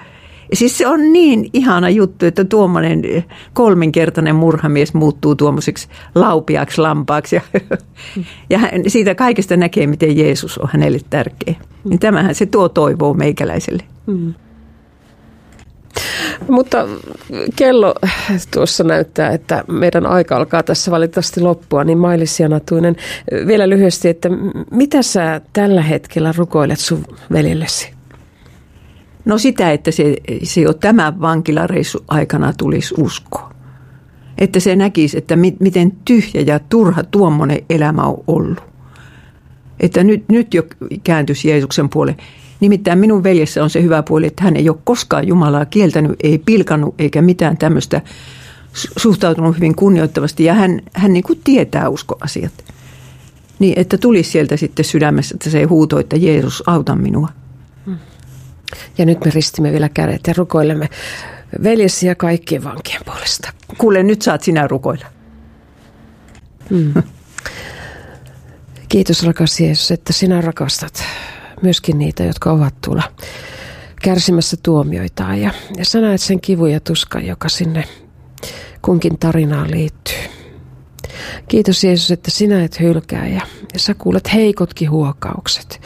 Siis 0.53 0.79
se 0.79 0.87
on 0.87 1.13
niin 1.13 1.51
ihana 1.53 1.91
juttu, 1.91 2.27
että 2.27 2.45
tuommoinen 2.45 3.03
kolminkertainen 3.53 4.37
murhamies 4.37 4.95
muuttuu 4.95 5.35
tuommoiseksi 5.35 5.89
laupiaksi 6.15 6.81
lampaaksi. 6.81 7.37
Ja, 7.37 7.43
ja 8.51 8.61
siitä 8.87 9.15
kaikesta 9.15 9.57
näkee, 9.57 9.87
miten 9.87 10.19
Jeesus 10.19 10.59
on 10.59 10.69
hänelle 10.73 11.01
tärkeä. 11.11 11.55
Niin 11.85 11.99
tämähän 11.99 12.35
se 12.35 12.47
tuo 12.47 12.69
toivoa 12.69 13.15
meikäläiselle. 13.15 13.83
Mm. 14.07 14.35
Mutta 16.49 16.89
kello 17.57 17.95
tuossa 18.51 18.85
näyttää, 18.85 19.31
että 19.31 19.65
meidän 19.69 20.07
aika 20.07 20.37
alkaa 20.37 20.63
tässä 20.63 20.91
valitettavasti 20.91 21.41
loppua, 21.41 21.85
niin 21.85 21.99
Mailis 21.99 22.41
Janatuinen, 22.41 22.97
vielä 23.47 23.69
lyhyesti, 23.69 24.09
että 24.09 24.29
mitä 24.71 25.03
sä 25.03 25.41
tällä 25.53 25.83
hetkellä 25.83 26.33
rukoilet 26.37 26.79
sun 26.79 27.05
velillesi? 27.33 27.91
No 29.25 29.39
sitä, 29.39 29.73
että 29.73 29.91
se, 29.91 30.17
se 30.43 30.61
jo 30.61 30.73
tämän 30.73 31.21
vankilareissu 31.21 32.05
aikana 32.09 32.53
tulisi 32.53 32.95
usko. 32.99 33.51
Että 34.39 34.61
se 34.61 34.77
näkisi, 34.77 35.19
että 35.19 35.37
mi, 35.37 35.57
miten 35.61 35.93
tyhjä 36.05 36.41
ja 36.41 36.59
turha 36.59 37.03
tuommoinen 37.05 37.65
elämä 37.71 38.03
on 38.03 38.25
ollut. 38.27 38.63
Että 39.81 40.05
nyt, 40.05 40.25
nyt 40.29 40.55
jo 40.55 40.63
kääntyisi 41.05 41.49
Jeesuksen 41.49 41.89
puoleen. 41.89 42.17
Nimittäin 42.61 42.99
minun 42.99 43.23
veljessä 43.23 43.63
on 43.63 43.71
se 43.71 43.83
hyvä 43.83 44.03
puoli, 44.03 44.27
että 44.27 44.45
hän 44.45 44.57
ei 44.57 44.69
ole 44.69 44.79
koskaan 44.85 45.29
Jumalaa 45.29 45.67
kieltänyt, 45.67 46.17
ei 46.23 46.39
pilkannut 46.39 46.95
eikä 46.99 47.23
mitään 47.23 47.59
tämmöistä 47.59 48.01
suhtautunut 48.97 49.57
hyvin 49.57 49.75
kunnioittavasti 49.75 50.45
ja 50.45 50.55
hän, 50.55 50.81
hän 50.93 51.13
niin 51.13 51.23
kuin 51.23 51.41
tietää 51.45 51.89
uskoasiat. 51.89 52.53
Niin, 53.59 53.79
että 53.79 53.99
tulisi 53.99 54.31
sieltä 54.31 54.57
sitten 54.57 54.85
sydämessä, 54.85 55.35
että 55.35 55.51
se 55.51 55.59
ei 55.59 55.65
huuto, 55.65 55.99
että 55.99 56.17
Jeesus, 56.17 56.63
auta 56.67 56.97
minua. 56.97 57.29
Ja 58.99 59.07
nyt 59.07 59.25
me 59.25 59.31
ristimme 59.31 59.73
vielä 59.73 59.89
kädet 59.89 60.21
ja 60.27 60.35
rukoilemme 60.37 60.89
veljesi 61.63 62.07
ja 62.07 62.15
kaikkien 62.15 62.65
vankien 62.65 63.01
puolesta. 63.05 63.53
Kuule, 63.79 64.03
nyt 64.03 64.23
saat 64.23 64.43
sinä 64.43 64.69
rukoilla. 64.69 65.07
Mm. 66.71 66.95
Kiitos 68.89 69.23
rakas 69.23 69.61
Jeesus, 69.61 69.91
että 69.91 70.13
sinä 70.13 70.41
rakastat 70.41 71.05
myöskin 71.63 71.99
niitä, 71.99 72.25
jotka 72.25 72.53
ovat 72.53 72.75
tuolla 72.85 73.03
kärsimässä 74.03 74.57
tuomioitaan. 74.63 75.41
Ja, 75.41 75.51
ja 75.77 75.85
sä 75.85 76.01
näet 76.01 76.21
sen 76.21 76.41
kivun 76.41 76.73
ja 76.73 76.81
tuskan, 76.81 77.27
joka 77.27 77.49
sinne 77.49 77.85
kunkin 78.83 79.19
tarinaan 79.19 79.71
liittyy. 79.71 80.19
Kiitos 81.49 81.85
Jeesus, 81.85 82.11
että 82.11 82.31
sinä 82.31 82.65
et 82.65 82.81
hylkää 82.81 83.27
ja, 83.27 83.41
ja 83.73 83.79
sä 83.79 83.95
kuulet 83.95 84.35
heikotkin 84.35 84.91
huokaukset. 84.91 85.81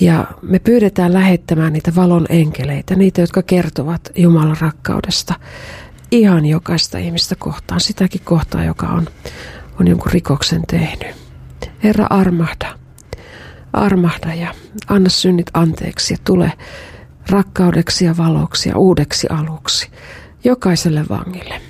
Ja 0.00 0.26
me 0.42 0.58
pyydetään 0.58 1.12
lähettämään 1.12 1.72
niitä 1.72 1.94
valon 1.94 2.26
enkeleitä, 2.28 2.96
niitä, 2.96 3.20
jotka 3.20 3.42
kertovat 3.42 4.10
Jumalan 4.16 4.56
rakkaudesta 4.60 5.34
ihan 6.10 6.46
jokaista 6.46 6.98
ihmistä 6.98 7.34
kohtaan, 7.34 7.80
sitäkin 7.80 8.20
kohtaan, 8.24 8.66
joka 8.66 8.86
on, 8.86 9.06
on 9.80 9.88
jonkun 9.88 10.12
rikoksen 10.12 10.62
tehnyt. 10.66 11.16
Herra, 11.84 12.06
armahda 12.10 12.79
armahda 13.72 14.34
ja 14.34 14.54
anna 14.88 15.10
synnit 15.10 15.50
anteeksi 15.54 16.14
ja 16.14 16.18
tule 16.24 16.52
rakkaudeksi 17.30 18.04
ja 18.04 18.16
valoksi 18.16 18.68
ja 18.68 18.76
uudeksi 18.76 19.26
aluksi 19.30 19.90
jokaiselle 20.44 21.04
vangille. 21.10 21.60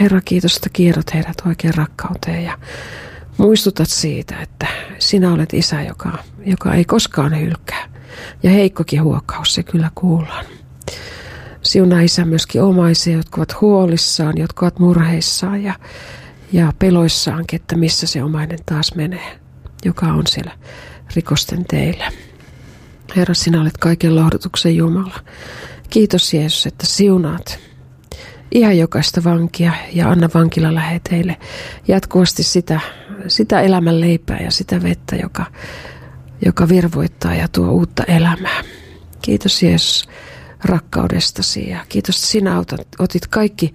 Herra, 0.00 0.20
kiitos, 0.20 0.56
että 0.56 0.68
kierrot 0.72 1.14
heidät 1.14 1.42
oikein 1.46 1.74
rakkauteen 1.74 2.44
ja 2.44 2.58
muistutat 3.38 3.88
siitä, 3.88 4.40
että 4.40 4.66
sinä 4.98 5.32
olet 5.32 5.54
isä, 5.54 5.82
joka, 5.82 6.18
joka 6.46 6.74
ei 6.74 6.84
koskaan 6.84 7.40
hylkää. 7.40 7.88
Ja 8.42 8.50
heikkokin 8.50 9.02
huokaus, 9.02 9.54
se 9.54 9.62
kyllä 9.62 9.90
kuullaan. 9.94 10.44
Siunaa 11.62 12.00
isä 12.00 12.24
myöskin 12.24 12.62
omaisia, 12.62 13.16
jotka 13.16 13.40
ovat 13.40 13.60
huolissaan, 13.60 14.38
jotka 14.38 14.66
ovat 14.66 14.78
murheissaan 14.78 15.62
ja, 15.62 15.74
ja 16.52 16.72
peloissaan, 16.78 17.44
että 17.52 17.76
missä 17.76 18.06
se 18.06 18.22
omainen 18.22 18.58
taas 18.66 18.94
menee, 18.94 19.40
joka 19.84 20.06
on 20.06 20.26
siellä 20.26 20.52
rikosten 21.16 21.64
teille. 21.64 22.04
Herra, 23.16 23.34
sinä 23.34 23.60
olet 23.60 23.78
kaiken 23.78 24.16
lohdutuksen 24.16 24.76
Jumala. 24.76 25.20
Kiitos 25.90 26.34
Jeesus, 26.34 26.66
että 26.66 26.86
siunaat 26.86 27.58
ihan 28.54 28.78
jokaista 28.78 29.24
vankia 29.24 29.72
ja 29.92 30.10
anna 30.10 30.28
vankila 30.34 30.74
läheteille 30.74 31.36
jatkuvasti 31.88 32.42
sitä, 32.42 32.80
sitä 33.28 33.60
elämän 33.60 34.00
leipää 34.00 34.40
ja 34.40 34.50
sitä 34.50 34.82
vettä, 34.82 35.16
joka, 35.16 35.46
joka 36.44 36.68
virvoittaa 36.68 37.34
ja 37.34 37.48
tuo 37.48 37.70
uutta 37.70 38.04
elämää. 38.04 38.64
Kiitos 39.22 39.62
Jeesus 39.62 40.08
rakkaudestasi 40.64 41.68
ja 41.70 41.84
kiitos, 41.88 42.16
että 42.16 42.26
sinä 42.26 42.58
otat, 42.58 42.86
otit 42.98 43.26
kaikki 43.26 43.74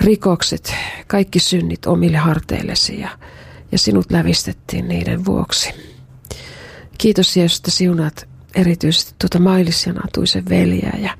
rikokset, 0.00 0.74
kaikki 1.06 1.38
synnit 1.38 1.86
omille 1.86 2.18
harteillesi 2.18 3.00
ja, 3.00 3.08
ja 3.72 3.78
sinut 3.78 4.10
lävistettiin 4.10 4.88
niiden 4.88 5.24
vuoksi. 5.24 5.91
Kiitos 7.02 7.36
Jeesus, 7.36 7.58
että 7.58 7.70
siunaat 7.70 8.28
erityisesti 8.54 9.14
tuota 9.18 9.38
Mailis 9.38 9.86
ja 9.86 9.92
Natuisen 9.92 10.48
veljää 10.48 10.98
ja, 10.98 11.16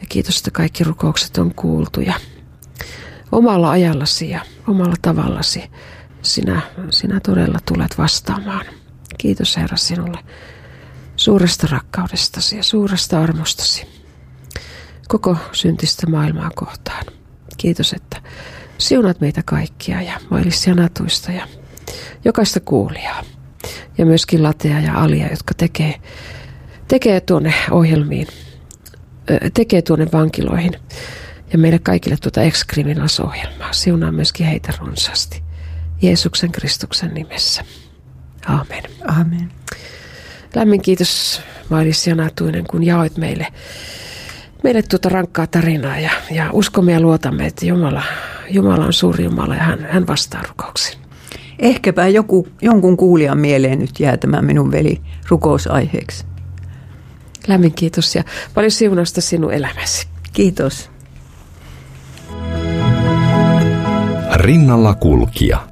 ja 0.00 0.06
kiitos, 0.08 0.38
että 0.38 0.50
kaikki 0.50 0.84
rukoukset 0.84 1.38
on 1.38 1.54
kuultu 1.54 2.00
ja 2.00 2.14
omalla 3.32 3.70
ajallasi 3.70 4.30
ja 4.30 4.40
omalla 4.66 4.94
tavallasi 5.02 5.70
sinä, 6.22 6.60
sinä 6.90 7.20
todella 7.20 7.58
tulet 7.68 7.98
vastaamaan. 7.98 8.66
Kiitos 9.18 9.56
Herra 9.56 9.76
sinulle 9.76 10.18
suuresta 11.16 11.66
rakkaudestasi 11.70 12.56
ja 12.56 12.62
suuresta 12.62 13.22
armostasi 13.22 13.86
koko 15.08 15.36
syntistä 15.52 16.06
maailmaa 16.06 16.50
kohtaan. 16.54 17.04
Kiitos, 17.56 17.92
että 17.92 18.22
siunat 18.78 19.20
meitä 19.20 19.42
kaikkia 19.44 20.02
ja 20.02 20.20
Mailis 20.30 20.66
ja 20.66 20.74
Natuista 20.74 21.32
ja 21.32 21.48
jokaista 22.24 22.60
kuulijaa 22.60 23.22
ja 23.98 24.06
myöskin 24.06 24.42
Latea 24.42 24.80
ja 24.80 24.94
Alia, 24.94 25.30
jotka 25.30 25.54
tekee, 25.54 25.94
tekee 26.88 27.20
tuonne 27.20 27.54
ohjelmiin, 27.70 28.26
tekee 29.54 29.82
tuonne 29.82 30.06
vankiloihin 30.12 30.72
ja 31.52 31.58
meille 31.58 31.78
kaikille 31.78 32.16
tuota 32.16 32.42
ex 32.42 32.64
ohjelmaa 33.24 33.72
Siunaa 33.72 34.12
myöskin 34.12 34.46
heitä 34.46 34.72
runsaasti. 34.78 35.42
Jeesuksen 36.02 36.52
Kristuksen 36.52 37.14
nimessä. 37.14 37.64
Amen. 38.46 38.82
Amen. 39.08 39.52
Lämmin 40.54 40.82
kiitos 40.82 41.42
Mailis 41.68 42.06
Janatuinen, 42.06 42.66
kun 42.66 42.84
jaoit 42.84 43.16
meille 43.16 43.46
meille 44.64 44.82
tuota 44.82 45.08
rankkaa 45.08 45.46
tarinaa 45.46 45.98
ja, 45.98 46.10
ja 46.30 46.50
uskomme 46.52 46.92
ja 46.92 47.00
luotamme, 47.00 47.46
että 47.46 47.66
Jumala, 47.66 48.02
Jumala 48.50 48.84
on 48.84 48.92
suuri 48.92 49.24
Jumala 49.24 49.54
ja 49.54 49.62
hän, 49.62 49.86
hän 49.90 50.06
vastaa 50.06 50.42
rukouksiin. 50.48 50.99
Ehkäpä 51.60 52.08
joku, 52.08 52.48
jonkun 52.62 52.96
kuulijan 52.96 53.38
mieleen 53.38 53.78
nyt 53.78 54.00
jää 54.00 54.16
tämä 54.16 54.42
minun 54.42 54.72
veli 54.72 55.00
rukousaiheeksi. 55.28 56.24
Lämmin 57.46 57.74
kiitos 57.74 58.14
ja 58.14 58.24
paljon 58.54 58.70
siunausta 58.70 59.20
sinun 59.20 59.52
elämäsi. 59.52 60.06
Kiitos. 60.32 60.90
Rinnalla 64.34 64.94
kulkija. 64.94 65.69